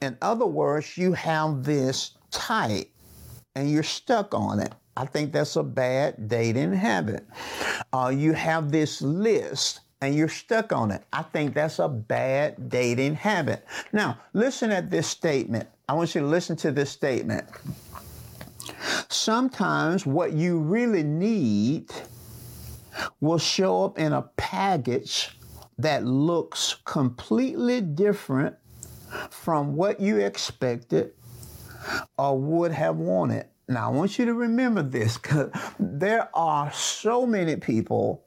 In 0.00 0.18
other 0.22 0.46
words, 0.46 0.96
you 0.96 1.12
have 1.12 1.64
this 1.64 2.12
type 2.30 2.90
and 3.54 3.70
you're 3.70 3.82
stuck 3.82 4.34
on 4.34 4.60
it. 4.60 4.74
I 4.96 5.04
think 5.04 5.32
that's 5.32 5.56
a 5.56 5.62
bad 5.62 6.28
dating 6.28 6.72
habit. 6.72 7.26
Uh, 7.92 8.12
you 8.14 8.32
have 8.32 8.70
this 8.70 9.02
list 9.02 9.80
and 10.00 10.14
you're 10.14 10.28
stuck 10.28 10.72
on 10.72 10.90
it. 10.90 11.02
I 11.12 11.22
think 11.22 11.54
that's 11.54 11.78
a 11.78 11.88
bad 11.88 12.68
dating 12.68 13.14
habit. 13.14 13.66
Now, 13.92 14.18
listen 14.32 14.70
at 14.70 14.90
this 14.90 15.06
statement. 15.06 15.68
I 15.88 15.94
want 15.94 16.14
you 16.14 16.20
to 16.20 16.26
listen 16.26 16.56
to 16.56 16.72
this 16.72 16.90
statement. 16.90 17.46
Sometimes 19.08 20.04
what 20.04 20.32
you 20.32 20.58
really 20.58 21.02
need 21.02 21.90
will 23.20 23.38
show 23.38 23.84
up 23.84 23.98
in 23.98 24.12
a 24.12 24.22
package 24.36 25.38
that 25.78 26.04
looks 26.04 26.76
completely 26.84 27.80
different 27.80 28.56
from 29.30 29.76
what 29.76 30.00
you 30.00 30.18
expected 30.18 31.12
or 32.18 32.38
would 32.38 32.72
have 32.72 32.96
wanted. 32.96 33.46
Now, 33.68 33.88
I 33.88 33.92
want 33.92 34.18
you 34.18 34.26
to 34.26 34.34
remember 34.34 34.82
this 34.82 35.18
because 35.18 35.50
there 35.78 36.28
are 36.34 36.72
so 36.72 37.26
many 37.26 37.56
people 37.56 38.24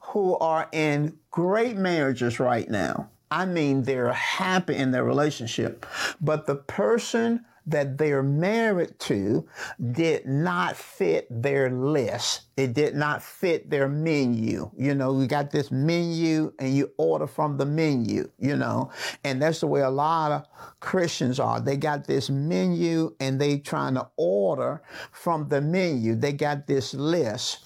who 0.00 0.36
are 0.38 0.68
in 0.72 1.18
great 1.30 1.76
marriages 1.76 2.38
right 2.38 2.68
now. 2.68 3.10
I 3.30 3.46
mean, 3.46 3.82
they're 3.82 4.12
happy 4.12 4.76
in 4.76 4.92
their 4.92 5.04
relationship, 5.04 5.84
but 6.20 6.46
the 6.46 6.56
person 6.56 7.44
that 7.66 7.98
they're 7.98 8.22
married 8.22 8.98
to 9.00 9.46
did 9.92 10.24
not 10.26 10.76
fit 10.76 11.26
their 11.30 11.68
list. 11.68 12.42
It 12.56 12.74
did 12.74 12.94
not 12.94 13.22
fit 13.22 13.68
their 13.68 13.88
menu. 13.88 14.70
You 14.78 14.94
know, 14.94 15.12
we 15.12 15.26
got 15.26 15.50
this 15.50 15.72
menu 15.72 16.52
and 16.60 16.74
you 16.74 16.92
order 16.96 17.26
from 17.26 17.56
the 17.56 17.66
menu, 17.66 18.30
you 18.38 18.56
know, 18.56 18.90
and 19.24 19.42
that's 19.42 19.60
the 19.60 19.66
way 19.66 19.80
a 19.80 19.90
lot 19.90 20.30
of 20.30 20.46
Christians 20.78 21.40
are. 21.40 21.60
They 21.60 21.76
got 21.76 22.06
this 22.06 22.30
menu 22.30 23.14
and 23.18 23.40
they 23.40 23.58
trying 23.58 23.94
to 23.94 24.08
order 24.16 24.82
from 25.10 25.48
the 25.48 25.60
menu. 25.60 26.14
They 26.14 26.32
got 26.32 26.68
this 26.68 26.94
list. 26.94 27.64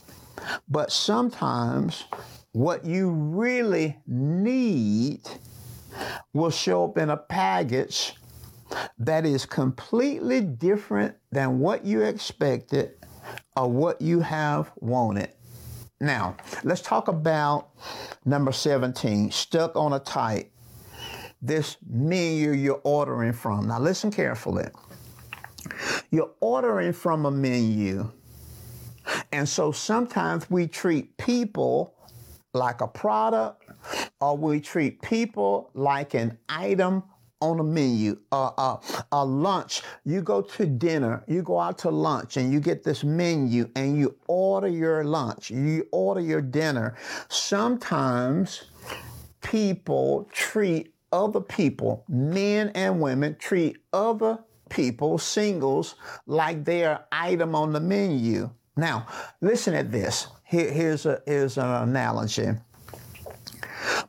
But 0.66 0.90
sometimes 0.90 2.04
what 2.52 2.86
you 2.86 3.10
really 3.10 3.98
need 4.06 5.20
will 6.32 6.50
show 6.50 6.84
up 6.84 6.98
in 6.98 7.10
a 7.10 7.16
package 7.16 8.14
that 8.98 9.26
is 9.26 9.46
completely 9.46 10.40
different 10.40 11.16
than 11.32 11.58
what 11.58 11.84
you 11.84 12.02
expected 12.02 12.92
or 13.56 13.70
what 13.70 14.00
you 14.00 14.20
have 14.20 14.70
wanted. 14.76 15.32
Now, 16.00 16.36
let's 16.64 16.80
talk 16.80 17.08
about 17.08 17.70
number 18.24 18.52
17, 18.52 19.30
stuck 19.30 19.76
on 19.76 19.92
a 19.92 19.98
tight. 19.98 20.50
This 21.42 21.76
menu 21.88 22.52
you're 22.52 22.80
ordering 22.84 23.32
from. 23.32 23.68
Now, 23.68 23.80
listen 23.80 24.10
carefully. 24.10 24.66
You're 26.10 26.32
ordering 26.40 26.92
from 26.92 27.26
a 27.26 27.30
menu. 27.30 28.10
And 29.32 29.48
so 29.48 29.72
sometimes 29.72 30.50
we 30.50 30.66
treat 30.66 31.16
people 31.16 31.94
like 32.52 32.80
a 32.80 32.88
product 32.88 33.59
or 34.20 34.36
we 34.36 34.60
treat 34.60 35.00
people 35.02 35.70
like 35.74 36.14
an 36.14 36.38
item 36.48 37.02
on 37.40 37.58
a 37.58 37.64
menu, 37.64 38.18
uh, 38.32 38.50
uh, 38.58 38.76
a 39.12 39.24
lunch. 39.24 39.82
You 40.04 40.20
go 40.20 40.42
to 40.42 40.66
dinner, 40.66 41.24
you 41.26 41.42
go 41.42 41.58
out 41.58 41.78
to 41.78 41.90
lunch, 41.90 42.36
and 42.36 42.52
you 42.52 42.60
get 42.60 42.84
this 42.84 43.02
menu, 43.02 43.70
and 43.76 43.96
you 43.96 44.16
order 44.26 44.68
your 44.68 45.04
lunch, 45.04 45.50
you 45.50 45.88
order 45.90 46.20
your 46.20 46.42
dinner. 46.42 46.96
Sometimes 47.28 48.64
people 49.40 50.28
treat 50.32 50.94
other 51.12 51.40
people, 51.40 52.04
men 52.08 52.70
and 52.74 53.00
women, 53.00 53.36
treat 53.38 53.78
other 53.92 54.38
people, 54.68 55.18
singles, 55.18 55.96
like 56.26 56.64
they're 56.64 57.04
item 57.10 57.54
on 57.54 57.72
the 57.72 57.80
menu. 57.80 58.50
Now, 58.76 59.06
listen 59.40 59.74
at 59.74 59.90
this. 59.90 60.28
Here, 60.44 60.70
here's, 60.70 61.06
a, 61.06 61.22
here's 61.26 61.58
an 61.58 61.66
analogy. 61.66 62.48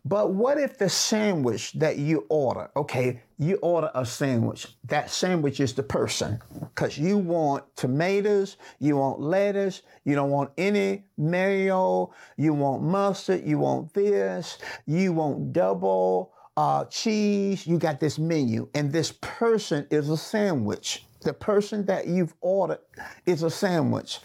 But 0.06 0.34
what 0.34 0.58
if 0.58 0.78
the 0.78 0.90
sandwich 0.90 1.74
that 1.74 1.98
you 1.98 2.26
order, 2.30 2.70
okay, 2.76 3.22
you 3.38 3.56
order 3.58 3.90
a 3.96 4.06
sandwich, 4.06 4.68
that 4.86 5.10
sandwich 5.10 5.60
is 5.60 5.74
the 5.74 5.84
person 5.84 6.40
because 6.60 6.98
you 6.98 7.18
want 7.18 7.64
tomatoes, 7.76 8.58
you 8.80 8.98
want 8.98 9.20
lettuce, 9.20 9.82
you 10.06 10.16
don't 10.16 10.30
want 10.30 10.52
any 10.58 11.06
mayo, 11.18 12.14
you 12.38 12.54
want 12.54 12.84
mustard, 12.84 13.46
you 13.46 13.60
want 13.60 13.94
this, 13.94 14.58
you 14.86 15.14
want 15.14 15.54
double 15.54 16.34
uh, 16.58 16.86
cheese, 16.86 17.66
you 17.66 17.78
got 17.78 18.00
this 18.00 18.20
menu, 18.20 18.68
and 18.74 18.92
this 18.92 19.14
person 19.22 19.88
is 19.90 20.10
a 20.10 20.18
sandwich. 20.18 21.06
The 21.22 21.34
person 21.34 21.86
that 21.86 22.08
you've 22.08 22.34
ordered 22.42 22.80
is 23.26 23.44
a 23.44 23.50
sandwich. 23.50 24.20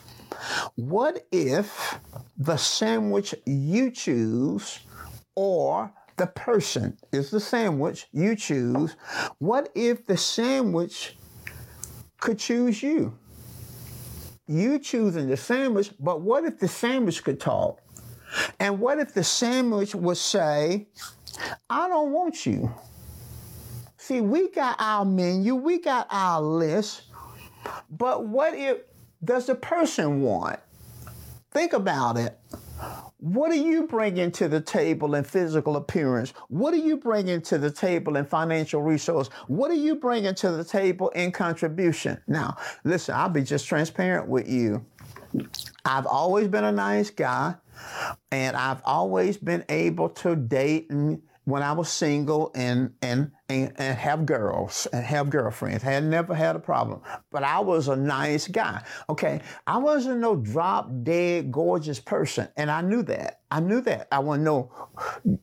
What 0.74 1.26
if 1.32 1.98
the 2.36 2.56
sandwich 2.56 3.34
you 3.44 3.90
choose 3.90 4.80
or 5.36 5.92
the 6.16 6.26
person 6.26 6.96
is 7.12 7.30
the 7.30 7.38
sandwich 7.38 8.08
you 8.12 8.34
choose. 8.34 8.96
What 9.38 9.70
if 9.74 10.06
the 10.06 10.16
sandwich 10.16 11.16
could 12.18 12.38
choose 12.38 12.82
you? 12.82 13.16
You 14.48 14.78
choosing 14.78 15.28
the 15.28 15.36
sandwich, 15.36 15.92
but 16.00 16.22
what 16.22 16.44
if 16.44 16.58
the 16.58 16.68
sandwich 16.68 17.22
could 17.22 17.38
talk? 17.38 17.80
And 18.58 18.80
what 18.80 18.98
if 18.98 19.14
the 19.14 19.24
sandwich 19.24 19.94
would 19.94 20.16
say, 20.16 20.88
I 21.68 21.88
don't 21.88 22.12
want 22.12 22.46
you? 22.46 22.72
See, 23.98 24.20
we 24.20 24.50
got 24.50 24.76
our 24.78 25.04
menu, 25.04 25.54
we 25.54 25.80
got 25.80 26.06
our 26.10 26.40
list, 26.40 27.02
but 27.90 28.26
what 28.26 28.54
if 28.54 28.78
does 29.24 29.46
the 29.46 29.54
person 29.54 30.22
want? 30.22 30.60
Think 31.50 31.72
about 31.72 32.16
it. 32.16 32.38
What 33.18 33.50
are 33.50 33.54
you 33.54 33.86
bringing 33.86 34.30
to 34.32 34.46
the 34.46 34.60
table 34.60 35.14
in 35.14 35.24
physical 35.24 35.76
appearance? 35.76 36.34
What 36.48 36.74
are 36.74 36.78
you 36.78 36.98
bringing 36.98 37.40
to 37.42 37.56
the 37.56 37.70
table 37.70 38.16
in 38.16 38.26
financial 38.26 38.82
resource? 38.82 39.28
What 39.46 39.70
are 39.70 39.74
you 39.74 39.96
bringing 39.96 40.34
to 40.34 40.50
the 40.50 40.62
table 40.62 41.08
in 41.10 41.32
contribution? 41.32 42.20
Now, 42.26 42.58
listen, 42.84 43.14
I'll 43.14 43.30
be 43.30 43.42
just 43.42 43.66
transparent 43.66 44.28
with 44.28 44.46
you. 44.48 44.84
I've 45.84 46.06
always 46.06 46.48
been 46.48 46.64
a 46.64 46.72
nice 46.72 47.08
guy, 47.08 47.54
and 48.30 48.54
I've 48.54 48.82
always 48.84 49.38
been 49.38 49.64
able 49.70 50.10
to 50.10 50.36
date 50.36 50.90
and 50.90 51.22
when 51.46 51.62
I 51.62 51.72
was 51.72 51.88
single 51.88 52.50
and 52.54 52.92
and 53.00 53.30
and, 53.48 53.72
and 53.76 53.96
have 53.96 54.26
girls 54.26 54.86
and 54.92 55.04
have 55.04 55.30
girlfriends. 55.30 55.84
I 55.84 55.92
had 55.92 56.04
never 56.04 56.34
had 56.34 56.56
a 56.56 56.58
problem. 56.58 57.00
But 57.30 57.44
I 57.44 57.60
was 57.60 57.86
a 57.86 57.94
nice 57.94 58.48
guy. 58.48 58.82
Okay. 59.08 59.40
I 59.66 59.78
wasn't 59.78 60.18
no 60.18 60.34
drop 60.34 60.90
dead 61.04 61.52
gorgeous 61.52 62.00
person. 62.00 62.48
And 62.56 62.68
I 62.68 62.80
knew 62.80 63.04
that. 63.04 63.40
I 63.52 63.60
knew 63.60 63.80
that. 63.82 64.08
I 64.10 64.18
wasn't 64.18 64.44
no 64.44 64.72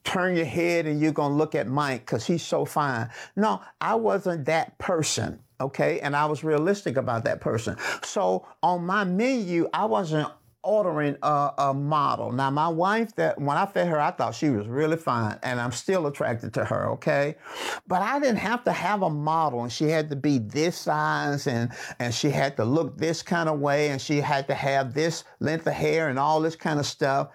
turn 0.04 0.36
your 0.36 0.46
head 0.46 0.86
and 0.86 1.00
you're 1.00 1.14
gonna 1.14 1.36
look 1.36 1.56
at 1.56 1.68
Mike 1.68 2.02
because 2.06 2.28
he's 2.28 2.44
so 2.44 2.66
fine. 2.66 3.10
No, 3.38 3.62
I 3.80 3.96
wasn't 3.96 4.46
that 4.46 4.78
person. 4.78 5.40
Okay, 5.62 6.02
and 6.02 6.14
I 6.14 6.26
was 6.26 6.44
realistic 6.44 6.98
about 6.98 7.24
that 7.24 7.40
person. 7.40 7.78
So 8.04 8.46
on 8.62 8.86
my 8.86 9.06
menu, 9.06 9.70
I 9.74 9.86
wasn't 9.86 10.28
ordering 10.64 11.18
a, 11.22 11.52
a, 11.58 11.74
model. 11.74 12.32
Now, 12.32 12.50
my 12.50 12.68
wife, 12.68 13.16
that 13.16 13.40
when 13.40 13.58
I 13.58 13.66
fed 13.66 13.88
her, 13.88 14.00
I 14.00 14.12
thought 14.12 14.34
she 14.34 14.50
was 14.50 14.68
really 14.68 14.98
fine, 14.98 15.38
and 15.44 15.60
I'm 15.60 15.72
still 15.72 16.08
attracted 16.08 16.54
to 16.56 16.66
her. 16.66 16.90
Okay, 16.92 17.36
but 17.88 18.02
I 18.02 18.20
didn't 18.20 18.38
have 18.38 18.64
to 18.64 18.72
have 18.72 19.02
a 19.02 19.10
model, 19.10 19.64
and 19.64 19.72
she 19.72 19.86
had 19.86 20.10
to 20.10 20.16
be 20.16 20.40
this 20.40 20.78
size, 20.78 21.48
and 21.48 21.72
and 22.00 22.14
she 22.14 22.30
had 22.30 22.56
to 22.58 22.66
look 22.66 22.98
this 22.98 23.22
kind 23.22 23.50
of 23.50 23.60
way, 23.60 23.90
and 23.90 24.02
she 24.02 24.22
had 24.22 24.48
to 24.48 24.56
have 24.56 24.94
this 24.94 25.24
length 25.40 25.68
of 25.68 25.74
hair, 25.74 26.10
and 26.10 26.18
all 26.18 26.40
this 26.42 26.56
kind 26.56 26.80
of 26.80 26.86
stuff. 26.86 27.30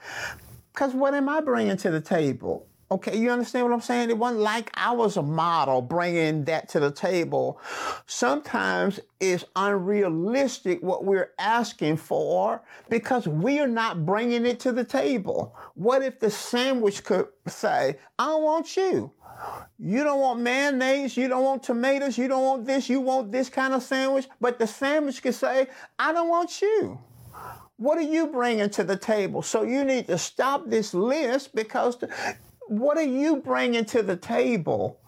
Because 0.72 0.94
what 0.94 1.12
am 1.12 1.28
I 1.28 1.40
bringing 1.40 1.76
to 1.78 1.90
the 1.90 2.00
table? 2.00 2.67
Okay, 2.90 3.18
you 3.18 3.30
understand 3.30 3.66
what 3.66 3.74
I'm 3.74 3.82
saying? 3.82 4.08
It 4.08 4.16
wasn't 4.16 4.40
like 4.40 4.70
I 4.72 4.92
was 4.92 5.18
a 5.18 5.22
model 5.22 5.82
bringing 5.82 6.44
that 6.44 6.70
to 6.70 6.80
the 6.80 6.90
table. 6.90 7.60
Sometimes 8.06 8.98
it's 9.20 9.44
unrealistic 9.54 10.82
what 10.82 11.04
we're 11.04 11.32
asking 11.38 11.98
for 11.98 12.62
because 12.88 13.28
we're 13.28 13.66
not 13.66 14.06
bringing 14.06 14.46
it 14.46 14.58
to 14.60 14.72
the 14.72 14.84
table. 14.84 15.54
What 15.74 16.02
if 16.02 16.18
the 16.18 16.30
sandwich 16.30 17.04
could 17.04 17.28
say, 17.46 17.98
I 18.18 18.24
don't 18.24 18.42
want 18.42 18.74
you? 18.74 19.12
You 19.78 20.02
don't 20.02 20.20
want 20.20 20.40
mayonnaise, 20.40 21.14
you 21.14 21.28
don't 21.28 21.44
want 21.44 21.62
tomatoes, 21.62 22.16
you 22.16 22.26
don't 22.26 22.42
want 22.42 22.64
this, 22.64 22.88
you 22.88 23.00
want 23.00 23.30
this 23.30 23.50
kind 23.50 23.74
of 23.74 23.82
sandwich, 23.82 24.28
but 24.40 24.58
the 24.58 24.66
sandwich 24.66 25.22
could 25.22 25.34
say, 25.34 25.66
I 25.98 26.14
don't 26.14 26.30
want 26.30 26.62
you. 26.62 26.98
What 27.76 27.98
are 27.98 28.02
you 28.02 28.26
bringing 28.28 28.70
to 28.70 28.82
the 28.82 28.96
table? 28.96 29.42
So 29.42 29.62
you 29.62 29.84
need 29.84 30.08
to 30.08 30.18
stop 30.18 30.68
this 30.68 30.94
list 30.94 31.54
because 31.54 31.96
what 32.68 32.96
are 32.96 33.02
you 33.02 33.36
bringing 33.36 33.84
to 33.86 34.02
the 34.02 34.16
table? 34.16 35.00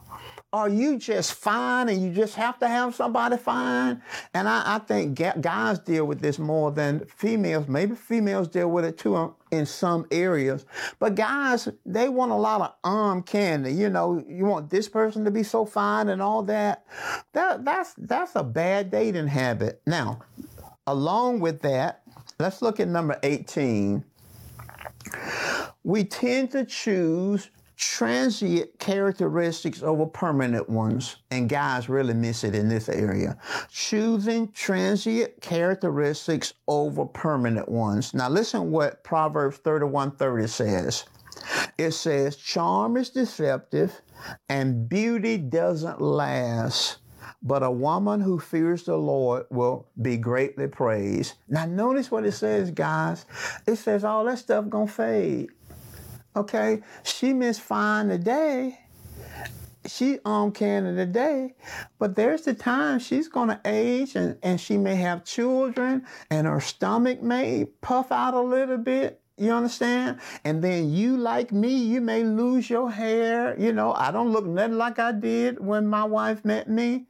Are 0.53 0.69
you 0.69 0.99
just 0.99 1.35
fine 1.35 1.89
and 1.89 2.03
you 2.03 2.13
just 2.13 2.35
have 2.35 2.59
to 2.59 2.67
have 2.67 2.93
somebody 2.97 3.37
fine? 3.37 4.03
And 4.35 4.49
I, 4.49 4.75
I 4.75 4.79
think 4.81 5.17
guys 5.41 5.79
deal 5.79 6.07
with 6.07 6.21
this 6.21 6.41
more 6.41 6.73
than 6.73 7.07
females. 7.07 7.69
Maybe 7.69 7.95
females 7.95 8.49
deal 8.49 8.69
with 8.69 8.85
it 8.85 8.99
too 8.99 9.15
um, 9.15 9.37
in 9.53 9.65
some 9.65 10.07
areas. 10.11 10.67
But 10.99 11.15
guys, 11.15 11.69
they 11.87 12.09
want 12.09 12.33
a 12.33 12.37
lot 12.37 12.63
of 12.63 12.75
arm 12.83 13.23
candy. 13.23 13.73
You 13.73 13.91
know, 13.91 14.25
you 14.27 14.45
want 14.45 14.71
this 14.71 14.89
person 14.89 15.25
to 15.25 15.31
be 15.31 15.45
so 15.45 15.65
fine 15.65 16.09
and 16.09 16.21
all 16.21 16.43
that. 16.45 16.85
That 17.33 17.65
that's 17.65 17.95
that's 17.97 18.35
a 18.35 18.43
bad 18.43 18.91
dating 18.91 19.29
habit. 19.29 19.81
Now, 19.87 20.21
along 20.89 21.39
with 21.39 21.63
that, 21.63 22.03
let's 22.41 22.61
look 22.61 22.81
at 22.81 22.89
number 22.89 23.21
18 23.23 24.05
we 25.91 26.05
tend 26.05 26.53
to 26.53 26.65
choose 26.65 27.51
transient 27.77 28.79
characteristics 28.79 29.83
over 29.83 30.07
permanent 30.07 30.69
ones. 30.69 31.17
And 31.33 31.49
guys 31.49 31.89
really 31.89 32.15
miss 32.15 32.45
it 32.45 32.55
in 32.55 32.69
this 32.69 32.89
area. 32.89 33.37
Choosing 33.71 34.53
transient 34.53 35.41
characteristics 35.41 36.55
over 36.69 37.07
permanent 37.07 37.69
ones. 37.69 38.15
Now 38.15 38.29
listen 38.29 38.71
what 38.71 39.03
Proverbs 39.03 39.59
31:30 39.59 40.49
says. 40.49 41.05
It 41.77 41.93
says, 41.93 42.37
charm 42.37 42.97
is 42.97 43.11
deceptive 43.11 44.01
and 44.49 44.89
beauty 44.89 45.39
doesn't 45.39 46.01
last. 46.01 46.99
But 47.43 47.63
a 47.63 47.71
woman 47.71 48.21
who 48.21 48.39
fears 48.39 48.85
the 48.85 48.97
Lord 48.97 49.47
will 49.51 49.89
be 50.01 50.19
greatly 50.19 50.69
praised. 50.69 51.35
Now 51.49 51.65
notice 51.65 52.11
what 52.11 52.27
it 52.27 52.33
says, 52.33 52.71
guys. 52.71 53.25
It 53.67 53.77
says 53.77 54.05
all 54.05 54.25
that 54.27 54.39
stuff 54.39 54.69
gonna 54.69 54.87
fade. 54.87 55.49
Okay, 56.37 56.81
she 57.03 57.33
Miss 57.33 57.59
Fine 57.59 58.09
today. 58.09 58.79
She 59.87 60.19
on 60.25 60.53
Canada 60.53 61.07
today, 61.07 61.55
but 61.99 62.15
there's 62.15 62.43
the 62.43 62.55
time 62.55 63.01
she's 63.01 63.27
gonna 63.27 63.61
age 63.65 64.15
and, 64.15 64.39
and 64.43 64.61
she 64.61 64.77
may 64.77 64.95
have 64.97 65.25
children 65.25 66.07
and 66.31 66.47
her 66.47 66.61
stomach 66.61 67.23
may 67.23 67.65
puff 67.81 68.13
out 68.13 68.35
a 68.35 68.41
little 68.41 68.77
bit. 68.79 69.21
You 69.39 69.53
understand? 69.53 70.21
And 70.45 70.63
then 70.63 70.93
you, 70.93 71.17
like 71.17 71.51
me, 71.51 71.75
you 71.75 72.03
may 72.03 72.23
lose 72.23 72.69
your 72.69 72.91
hair. 72.91 73.59
You 73.59 73.73
know, 73.73 73.95
I 73.95 74.11
don't 74.11 74.33
look 74.33 74.45
nothing 74.45 74.77
like 74.77 74.99
I 74.99 75.13
did 75.13 75.59
when 75.59 75.87
my 75.87 76.05
wife 76.05 76.45
met 76.45 76.69
me. 76.69 77.07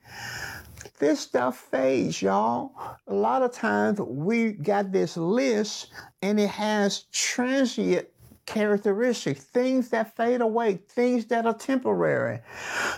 This 1.00 1.18
stuff 1.18 1.59
fades, 1.59 2.22
y'all. 2.22 2.72
A 3.09 3.14
lot 3.14 3.42
of 3.42 3.52
times 3.52 3.98
we 3.98 4.52
got 4.52 4.92
this 4.92 5.16
list 5.16 5.88
and 6.22 6.38
it 6.38 6.50
has 6.50 7.04
transient 7.11 8.06
characteristics, 8.51 9.45
things 9.45 9.91
that 9.91 10.17
fade 10.17 10.41
away, 10.41 10.81
things 10.89 11.27
that 11.27 11.47
are 11.47 11.55
temporary. 11.55 12.41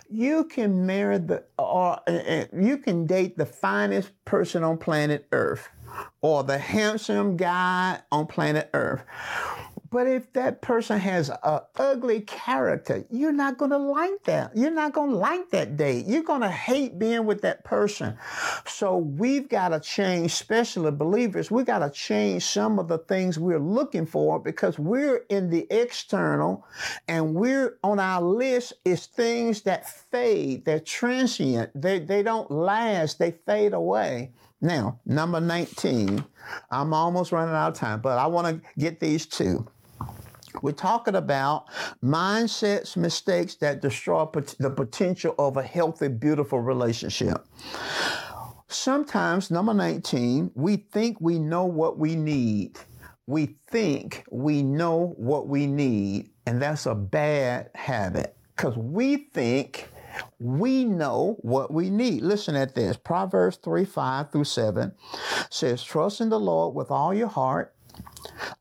You 0.08 0.44
can 0.44 0.86
marry 0.86 1.18
the, 1.18 1.44
or 1.58 2.00
uh, 2.08 2.44
you 2.58 2.78
can 2.78 3.04
date 3.06 3.36
the 3.36 3.44
finest 3.44 4.12
person 4.24 4.64
on 4.64 4.78
planet 4.78 5.26
Earth 5.30 5.68
or 6.22 6.42
the 6.42 6.56
handsome 6.56 7.36
guy 7.36 8.00
on 8.10 8.26
planet 8.26 8.70
Earth. 8.72 9.02
But 9.92 10.06
if 10.06 10.32
that 10.32 10.62
person 10.62 10.98
has 10.98 11.28
an 11.28 11.60
ugly 11.76 12.22
character, 12.22 13.04
you're 13.10 13.30
not 13.30 13.58
going 13.58 13.72
to 13.72 13.78
like 13.78 14.24
that. 14.24 14.56
You're 14.56 14.70
not 14.70 14.94
going 14.94 15.10
to 15.10 15.16
like 15.16 15.50
that 15.50 15.76
date. 15.76 16.06
You're 16.06 16.22
going 16.22 16.40
to 16.40 16.50
hate 16.50 16.98
being 16.98 17.26
with 17.26 17.42
that 17.42 17.62
person. 17.62 18.16
So 18.66 18.96
we've 18.96 19.50
got 19.50 19.68
to 19.68 19.80
change, 19.80 20.32
especially 20.32 20.90
believers, 20.90 21.50
We've 21.50 21.66
got 21.66 21.80
to 21.80 21.90
change 21.90 22.44
some 22.44 22.78
of 22.78 22.88
the 22.88 22.96
things 22.96 23.38
we're 23.38 23.58
looking 23.58 24.06
for 24.06 24.40
because 24.40 24.78
we're 24.78 25.26
in 25.28 25.50
the 25.50 25.66
external 25.70 26.66
and 27.06 27.34
we're 27.34 27.78
on 27.84 28.00
our 28.00 28.22
list 28.22 28.72
is 28.86 29.04
things 29.04 29.60
that 29.62 29.86
fade, 29.88 30.64
they're 30.64 30.80
transient, 30.80 31.70
they, 31.74 31.98
they 31.98 32.22
don't 32.22 32.50
last, 32.50 33.18
they 33.18 33.32
fade 33.32 33.74
away. 33.74 34.32
Now, 34.62 35.00
number 35.04 35.40
19, 35.40 36.24
I'm 36.70 36.94
almost 36.94 37.32
running 37.32 37.54
out 37.54 37.72
of 37.72 37.74
time, 37.74 38.00
but 38.00 38.16
I 38.16 38.26
want 38.28 38.46
to 38.46 38.80
get 38.80 39.00
these 39.00 39.26
two. 39.26 39.66
We're 40.60 40.72
talking 40.72 41.14
about 41.14 41.66
mindsets, 42.02 42.96
mistakes 42.96 43.54
that 43.56 43.80
destroy 43.80 44.26
the 44.58 44.70
potential 44.70 45.34
of 45.38 45.56
a 45.56 45.62
healthy, 45.62 46.08
beautiful 46.08 46.60
relationship. 46.60 47.46
Sometimes, 48.68 49.50
number 49.50 49.74
19, 49.74 50.52
we 50.54 50.76
think 50.76 51.20
we 51.20 51.38
know 51.38 51.64
what 51.64 51.98
we 51.98 52.16
need. 52.16 52.78
We 53.26 53.56
think 53.68 54.24
we 54.30 54.62
know 54.62 55.14
what 55.16 55.48
we 55.48 55.66
need, 55.66 56.30
and 56.46 56.60
that's 56.60 56.86
a 56.86 56.94
bad 56.94 57.70
habit 57.74 58.36
because 58.56 58.76
we 58.76 59.16
think 59.16 59.88
we 60.38 60.84
know 60.84 61.36
what 61.40 61.72
we 61.72 61.90
need. 61.90 62.22
Listen 62.22 62.56
at 62.56 62.74
this 62.74 62.96
Proverbs 62.96 63.56
3 63.56 63.84
5 63.84 64.32
through 64.32 64.44
7 64.44 64.92
says, 65.50 65.82
Trust 65.82 66.20
in 66.20 66.28
the 66.28 66.40
Lord 66.40 66.74
with 66.74 66.90
all 66.90 67.14
your 67.14 67.28
heart 67.28 67.71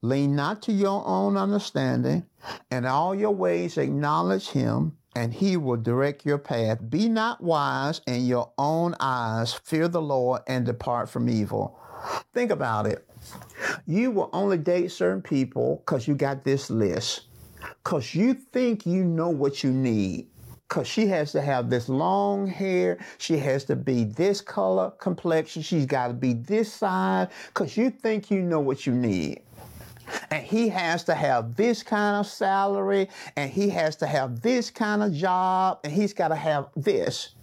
Lean 0.01 0.35
not 0.35 0.61
to 0.63 0.71
your 0.71 1.05
own 1.05 1.37
understanding, 1.37 2.25
and 2.71 2.85
all 2.85 3.13
your 3.13 3.31
ways 3.31 3.77
acknowledge 3.77 4.49
him, 4.49 4.97
and 5.15 5.33
he 5.33 5.57
will 5.57 5.77
direct 5.77 6.25
your 6.25 6.37
path. 6.37 6.79
Be 6.89 7.07
not 7.09 7.41
wise 7.41 8.01
in 8.07 8.25
your 8.25 8.51
own 8.57 8.95
eyes. 8.99 9.53
Fear 9.53 9.89
the 9.89 10.01
Lord 10.01 10.41
and 10.47 10.65
depart 10.65 11.09
from 11.09 11.29
evil. 11.29 11.79
Think 12.33 12.51
about 12.51 12.87
it. 12.87 13.07
You 13.85 14.11
will 14.11 14.29
only 14.33 14.57
date 14.57 14.91
certain 14.91 15.21
people 15.21 15.83
because 15.85 16.07
you 16.07 16.15
got 16.15 16.43
this 16.43 16.69
list. 16.69 17.21
Because 17.83 18.15
you 18.15 18.33
think 18.33 18.85
you 18.85 19.03
know 19.03 19.29
what 19.29 19.63
you 19.63 19.71
need. 19.71 20.27
Because 20.67 20.87
she 20.87 21.05
has 21.07 21.31
to 21.33 21.41
have 21.41 21.69
this 21.69 21.89
long 21.89 22.47
hair. 22.47 22.97
She 23.17 23.37
has 23.37 23.65
to 23.65 23.75
be 23.75 24.05
this 24.05 24.41
color 24.41 24.91
complexion. 24.91 25.61
She's 25.61 25.85
got 25.85 26.07
to 26.07 26.13
be 26.13 26.33
this 26.33 26.73
size. 26.73 27.27
Because 27.47 27.77
you 27.77 27.91
think 27.91 28.31
you 28.31 28.41
know 28.41 28.61
what 28.61 28.87
you 28.87 28.93
need 28.93 29.41
and 30.29 30.43
he 30.45 30.69
has 30.69 31.03
to 31.05 31.15
have 31.15 31.55
this 31.55 31.83
kind 31.83 32.17
of 32.17 32.27
salary 32.27 33.09
and 33.35 33.51
he 33.51 33.69
has 33.69 33.95
to 33.97 34.07
have 34.07 34.41
this 34.41 34.69
kind 34.69 35.03
of 35.03 35.13
job 35.13 35.79
and 35.83 35.93
he's 35.93 36.13
got 36.13 36.29
to 36.29 36.35
have 36.35 36.69
this. 36.75 37.35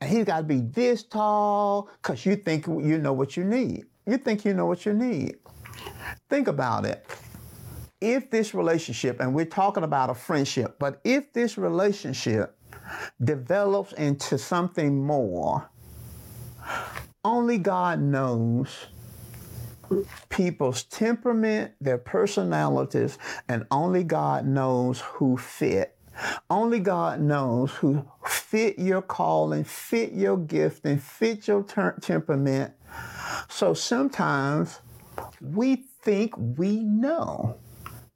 And 0.00 0.10
he's 0.10 0.24
got 0.24 0.38
to 0.38 0.42
be 0.42 0.60
this 0.60 1.02
tall 1.02 1.88
because 2.02 2.26
you 2.26 2.36
think 2.36 2.66
you 2.66 2.98
know 2.98 3.12
what 3.12 3.36
you 3.36 3.44
need. 3.44 3.86
You 4.06 4.18
think 4.18 4.44
you 4.44 4.54
know 4.54 4.66
what 4.66 4.84
you 4.84 4.92
need. 4.92 5.36
Think 6.28 6.48
about 6.48 6.84
it. 6.84 7.06
If 8.00 8.30
this 8.30 8.52
relationship, 8.52 9.20
and 9.20 9.32
we're 9.32 9.44
talking 9.44 9.84
about 9.84 10.10
a 10.10 10.14
friendship, 10.14 10.76
but 10.80 11.00
if 11.04 11.32
this 11.32 11.56
relationship 11.56 12.56
develops 13.22 13.92
into 13.92 14.36
something 14.36 15.04
more, 15.06 15.70
only 17.24 17.58
God 17.58 18.00
knows 18.00 18.86
people's 20.28 20.84
temperament, 20.84 21.72
their 21.80 21.98
personalities, 21.98 23.18
and 23.48 23.66
only 23.70 24.04
God 24.04 24.46
knows 24.46 25.00
who 25.00 25.36
fit. 25.36 25.96
Only 26.50 26.78
God 26.78 27.20
knows 27.20 27.72
who 27.72 28.04
fit 28.26 28.78
your 28.78 29.02
calling, 29.02 29.64
fit 29.64 30.12
your 30.12 30.36
gift, 30.36 30.84
and 30.84 31.02
fit 31.02 31.48
your 31.48 31.62
ter- 31.62 31.98
temperament. 32.00 32.74
So 33.48 33.74
sometimes 33.74 34.80
we 35.40 35.76
think 36.02 36.34
we 36.36 36.80
know. 36.84 37.56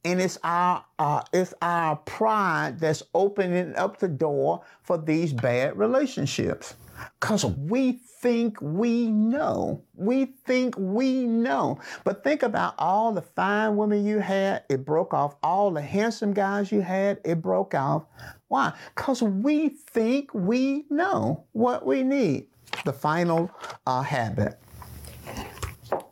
And 0.05 0.20
it's 0.20 0.39
our 0.45 0.85
uh, 1.01 1.22
it's 1.33 1.53
our 1.61 1.97
pride 1.97 2.79
that's 2.79 3.03
opening 3.12 3.74
up 3.74 3.99
the 3.99 4.07
door 4.07 4.62
for 4.83 4.99
these 4.99 5.33
bad 5.33 5.77
relationships. 5.77 6.74
Cause 7.18 7.45
we 7.45 8.01
think 8.27 8.61
we 8.61 9.09
know. 9.12 9.85
We 9.95 10.24
think 10.24 10.74
we 10.77 11.27
know. 11.27 11.79
But 12.03 12.24
think 12.24 12.43
about 12.43 12.74
all 12.77 13.12
the 13.12 13.22
fine 13.22 13.77
women 13.77 14.05
you 14.05 14.18
had, 14.18 14.64
it 14.68 14.85
broke 14.85 15.14
off. 15.14 15.37
All 15.45 15.70
the 15.70 15.81
handsome 15.81 16.33
guys 16.33 16.72
you 16.72 16.81
had, 16.81 17.20
it 17.24 17.41
broke 17.41 17.72
off. 17.77 18.03
Why? 18.49 18.72
Because 18.97 19.22
we 19.22 19.68
think 19.68 20.35
we 20.35 20.87
know 20.91 21.45
what 21.53 21.87
we 21.87 22.03
need. 22.03 22.49
The 22.85 22.93
final 22.93 23.49
uh, 23.87 24.03
habit 24.03 24.59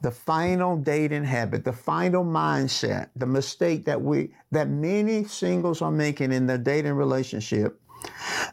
the 0.02 0.10
final 0.10 0.76
dating 0.76 1.24
habit, 1.24 1.64
the 1.64 1.72
final 1.72 2.24
mindset, 2.24 3.08
the 3.16 3.26
mistake 3.26 3.84
that 3.86 4.00
we 4.00 4.30
that 4.52 4.68
many 4.68 5.24
singles 5.24 5.82
are 5.82 5.90
making 5.90 6.30
in 6.30 6.46
their 6.46 6.58
dating 6.58 6.92
relationship, 6.92 7.80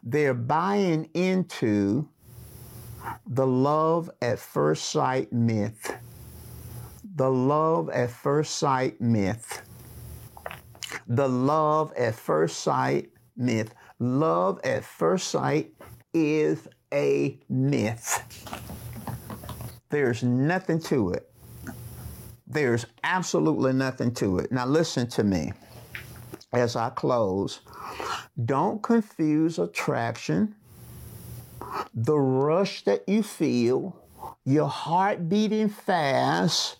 they're 0.01 0.34
buying 0.34 1.07
into 1.14 2.07
the 3.28 3.47
love 3.47 4.10
at 4.22 4.39
first 4.39 4.89
sight 4.89 5.32
myth. 5.32 5.95
The 7.16 7.30
love 7.30 7.89
at 7.89 8.12
first 8.12 8.56
sight 8.56 8.99
myth. 9.02 9.62
The 11.08 11.28
love 11.28 11.93
at 11.97 12.16
first 12.16 12.60
sight 12.60 13.10
myth. 13.36 13.74
Love 13.99 14.60
at 14.64 14.84
first 14.84 15.28
sight 15.28 15.74
is 16.14 16.68
a 16.93 17.39
myth. 17.49 18.24
There's 19.89 20.24
nothing 20.24 20.80
to 20.84 21.12
it. 21.12 21.30
There's 22.47 22.86
absolutely 23.04 23.74
nothing 23.74 24.14
to 24.16 24.39
it. 24.39 24.52
Now, 24.52 24.66
listen 24.66 25.08
to 25.12 25.24
me 25.24 25.54
as 26.54 26.76
I 26.76 26.89
close. 26.89 27.62
Don't 28.45 28.82
confuse 28.82 29.60
attraction 29.60 30.56
the 31.93 32.18
rush 32.18 32.84
that 32.84 33.07
you 33.07 33.24
feel, 33.24 33.95
your 34.45 34.68
heart 34.68 35.30
beating 35.30 35.70
fast 35.70 36.78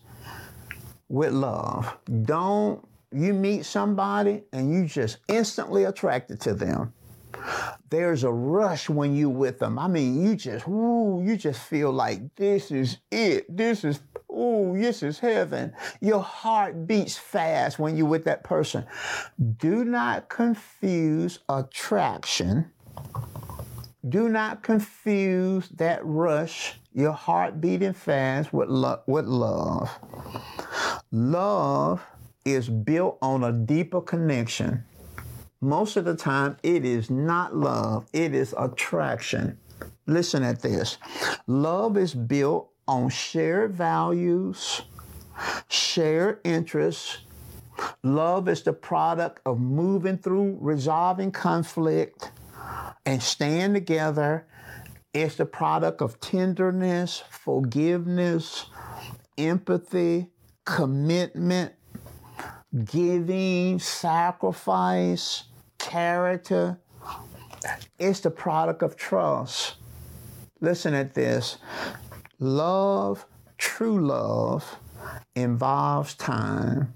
with 1.10 1.34
love. 1.34 1.98
Don't 2.24 2.86
you 3.14 3.34
meet 3.34 3.66
somebody 3.66 4.44
and 4.54 4.74
you 4.74 4.86
just 4.86 5.18
instantly 5.28 5.84
attracted 5.84 6.40
to 6.42 6.54
them. 6.54 6.94
There's 7.90 8.24
a 8.24 8.32
rush 8.32 8.90
when 8.90 9.16
you 9.16 9.30
with 9.30 9.60
them. 9.60 9.78
I 9.78 9.88
mean, 9.88 10.24
you 10.24 10.36
just, 10.36 10.68
ooh, 10.68 11.22
you 11.26 11.36
just 11.36 11.60
feel 11.62 11.92
like 11.92 12.36
this 12.36 12.72
is 12.72 12.98
it. 13.12 13.46
This 13.56 13.84
is, 13.84 14.00
ooh, 14.32 14.78
this 14.78 15.04
is 15.04 15.20
heaven. 15.20 15.74
Your 16.00 16.22
heart 16.22 16.88
beats 16.88 17.18
fast 17.18 17.80
when 17.80 17.98
you're 17.98 18.06
with 18.06 18.26
that 18.26 18.44
person. 18.44 18.86
Do 19.58 19.84
not 19.84 20.30
confuse 20.30 21.40
attraction 21.50 22.72
do 24.08 24.30
not 24.30 24.64
confuse 24.64 25.70
that 25.70 26.04
rush, 26.04 26.76
your 26.94 27.12
heart 27.12 27.62
beating 27.62 27.94
fast, 27.94 28.52
with, 28.52 28.70
lo- 28.70 29.02
with 29.06 29.26
love. 29.26 29.92
Love 31.12 32.04
is 32.44 32.68
built 32.68 33.18
on 33.22 33.44
a 33.44 33.52
deeper 33.52 34.02
connection. 34.02 34.84
Most 35.62 35.96
of 35.98 36.06
the 36.06 36.16
time, 36.16 36.58
it 36.64 36.84
is 36.84 37.12
not 37.12 37.56
love, 37.56 38.08
it 38.14 38.34
is 38.34 38.56
attraction. 38.58 39.60
Listen 40.08 40.44
at 40.44 40.62
this 40.62 40.98
love 41.48 41.98
is 41.98 42.14
built 42.14 42.70
on 42.88 43.10
shared 43.10 43.74
values, 43.74 44.82
shared 45.70 46.40
interests. 46.44 47.20
Love 48.04 48.50
is 48.50 48.64
the 48.64 48.74
product 48.74 49.40
of 49.46 49.60
moving 49.60 50.18
through 50.18 50.58
resolving 50.60 51.32
conflict 51.32 52.32
and 53.06 53.22
stand 53.22 53.74
together. 53.74 54.46
It's 55.14 55.36
the 55.36 55.46
product 55.46 56.02
of 56.02 56.20
tenderness, 56.20 57.24
forgiveness, 57.30 58.66
empathy, 59.38 60.28
commitment, 60.66 61.74
giving, 62.86 63.80
sacrifice, 63.80 65.44
character. 65.78 66.80
It's 68.00 68.22
the 68.22 68.32
product 68.32 68.84
of 68.84 68.96
trust. 68.96 69.76
Listen 70.62 70.94
at 70.94 71.14
this. 71.14 71.58
Love, 72.40 73.26
true 73.58 74.00
love, 74.00 74.78
involves 75.36 76.14
time. 76.16 76.94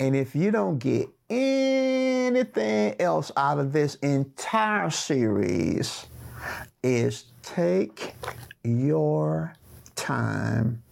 And 0.00 0.16
if 0.16 0.34
you 0.34 0.50
don't 0.50 0.78
get 0.78 1.08
anything 1.30 2.94
else 3.00 3.30
out 3.36 3.58
of 3.58 3.72
this 3.72 3.96
entire 3.96 4.90
series 4.90 6.06
is 6.82 7.24
take 7.42 8.14
your 8.64 9.54
time. 9.96 10.82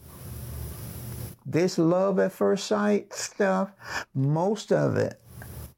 This 1.44 1.78
love 1.78 2.18
at 2.18 2.32
first 2.32 2.66
sight 2.66 3.12
stuff, 3.14 3.70
most 4.14 4.72
of 4.72 4.96
it 4.96 5.20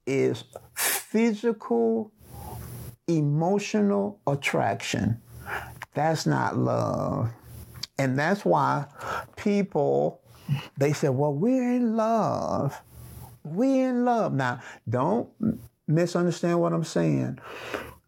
is 0.07 0.45
physical, 0.75 2.11
emotional 3.07 4.21
attraction. 4.27 5.21
That's 5.95 6.27
not 6.27 6.57
love. 6.57 7.31
And 7.99 8.19
that's 8.19 8.45
why 8.45 8.87
people, 9.37 10.21
they 10.77 10.93
say, 10.93 11.09
well, 11.09 11.35
we're 11.35 11.75
in 11.75 11.97
love. 11.97 12.81
We 13.55 13.80
in 13.80 14.05
love. 14.05 14.32
Now, 14.32 14.61
don't 14.88 15.28
misunderstand 15.86 16.61
what 16.61 16.72
I'm 16.72 16.84
saying. 16.84 17.38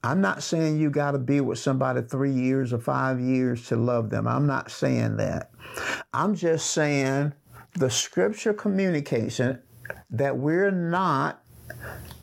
I'm 0.03 0.21
not 0.21 0.43
saying 0.43 0.79
you 0.79 0.91
got 0.91 1.11
to 1.11 1.19
be 1.19 1.41
with 1.41 1.59
somebody 1.59 2.01
three 2.03 2.33
years 2.33 2.73
or 2.73 2.79
five 2.79 3.21
years 3.21 3.67
to 3.69 3.77
love 3.77 4.09
them. 4.09 4.27
I'm 4.27 4.47
not 4.47 4.71
saying 4.71 5.17
that. 5.19 5.51
I'm 6.15 6.35
just 6.35 6.71
saying 6.71 7.35
the 7.75 7.91
scripture 7.91 8.55
communication 8.55 9.61
that 10.11 10.37
we're 10.37 10.71
not 10.71 11.43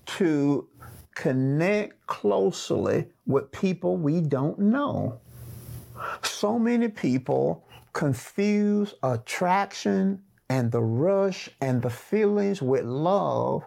to 0.06 0.68
connect 1.14 2.06
closely 2.08 3.06
with 3.26 3.52
people 3.52 3.98
we 3.98 4.22
don't 4.22 4.58
know. 4.60 5.20
So 6.24 6.58
many 6.58 6.88
people 6.88 7.68
confuse 7.94 8.94
attraction 9.04 10.22
and 10.50 10.72
the 10.72 10.82
rush 10.82 11.50
and 11.62 11.82
the 11.82 11.90
feelings 11.90 12.62
with 12.62 12.86
love, 12.86 13.66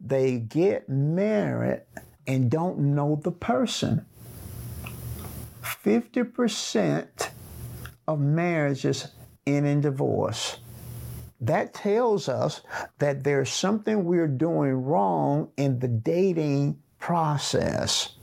they 0.00 0.38
get 0.38 0.88
married 0.88 1.82
and 2.26 2.50
don't 2.50 2.78
know 2.78 3.20
the 3.22 3.32
person. 3.32 4.06
50% 5.62 7.30
of 8.06 8.20
marriages 8.20 9.08
end 9.46 9.66
in 9.66 9.80
divorce. 9.80 10.58
That 11.40 11.74
tells 11.74 12.28
us 12.28 12.62
that 12.98 13.24
there's 13.24 13.50
something 13.50 14.04
we're 14.04 14.28
doing 14.28 14.72
wrong 14.72 15.50
in 15.56 15.78
the 15.78 15.88
dating 15.88 16.78
process. 16.98 18.16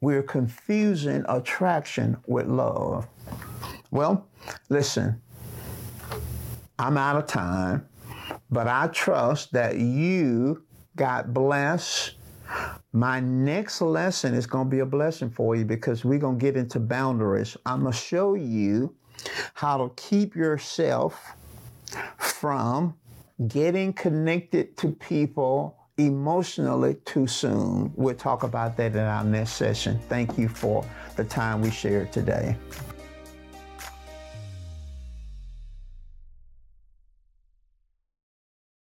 We're 0.00 0.22
confusing 0.22 1.24
attraction 1.28 2.16
with 2.26 2.46
love. 2.46 3.08
Well, 3.90 4.26
listen, 4.68 5.20
I'm 6.80 6.96
out 6.96 7.16
of 7.16 7.26
time, 7.26 7.86
but 8.50 8.66
I 8.66 8.86
trust 8.86 9.52
that 9.52 9.76
you 9.76 10.64
got 10.96 11.34
blessed. 11.34 12.14
My 12.94 13.20
next 13.20 13.82
lesson 13.82 14.32
is 14.32 14.46
going 14.46 14.64
to 14.64 14.70
be 14.70 14.78
a 14.78 14.86
blessing 14.86 15.28
for 15.28 15.54
you 15.54 15.66
because 15.66 16.06
we're 16.06 16.18
going 16.18 16.38
to 16.38 16.42
get 16.42 16.56
into 16.56 16.80
boundaries. 16.80 17.54
I'm 17.66 17.82
going 17.82 17.92
to 17.92 17.98
show 17.98 18.32
you 18.32 18.94
how 19.52 19.76
to 19.76 19.92
keep 19.94 20.34
yourself 20.34 21.36
from 22.16 22.94
getting 23.46 23.92
connected 23.92 24.78
to 24.78 24.92
people 24.92 25.76
emotionally 25.98 26.94
too 27.04 27.26
soon. 27.26 27.92
We'll 27.94 28.14
talk 28.14 28.42
about 28.42 28.78
that 28.78 28.92
in 28.92 29.00
our 29.00 29.22
next 29.22 29.52
session. 29.52 30.00
Thank 30.08 30.38
you 30.38 30.48
for 30.48 30.82
the 31.16 31.24
time 31.24 31.60
we 31.60 31.70
shared 31.70 32.10
today. 32.10 32.56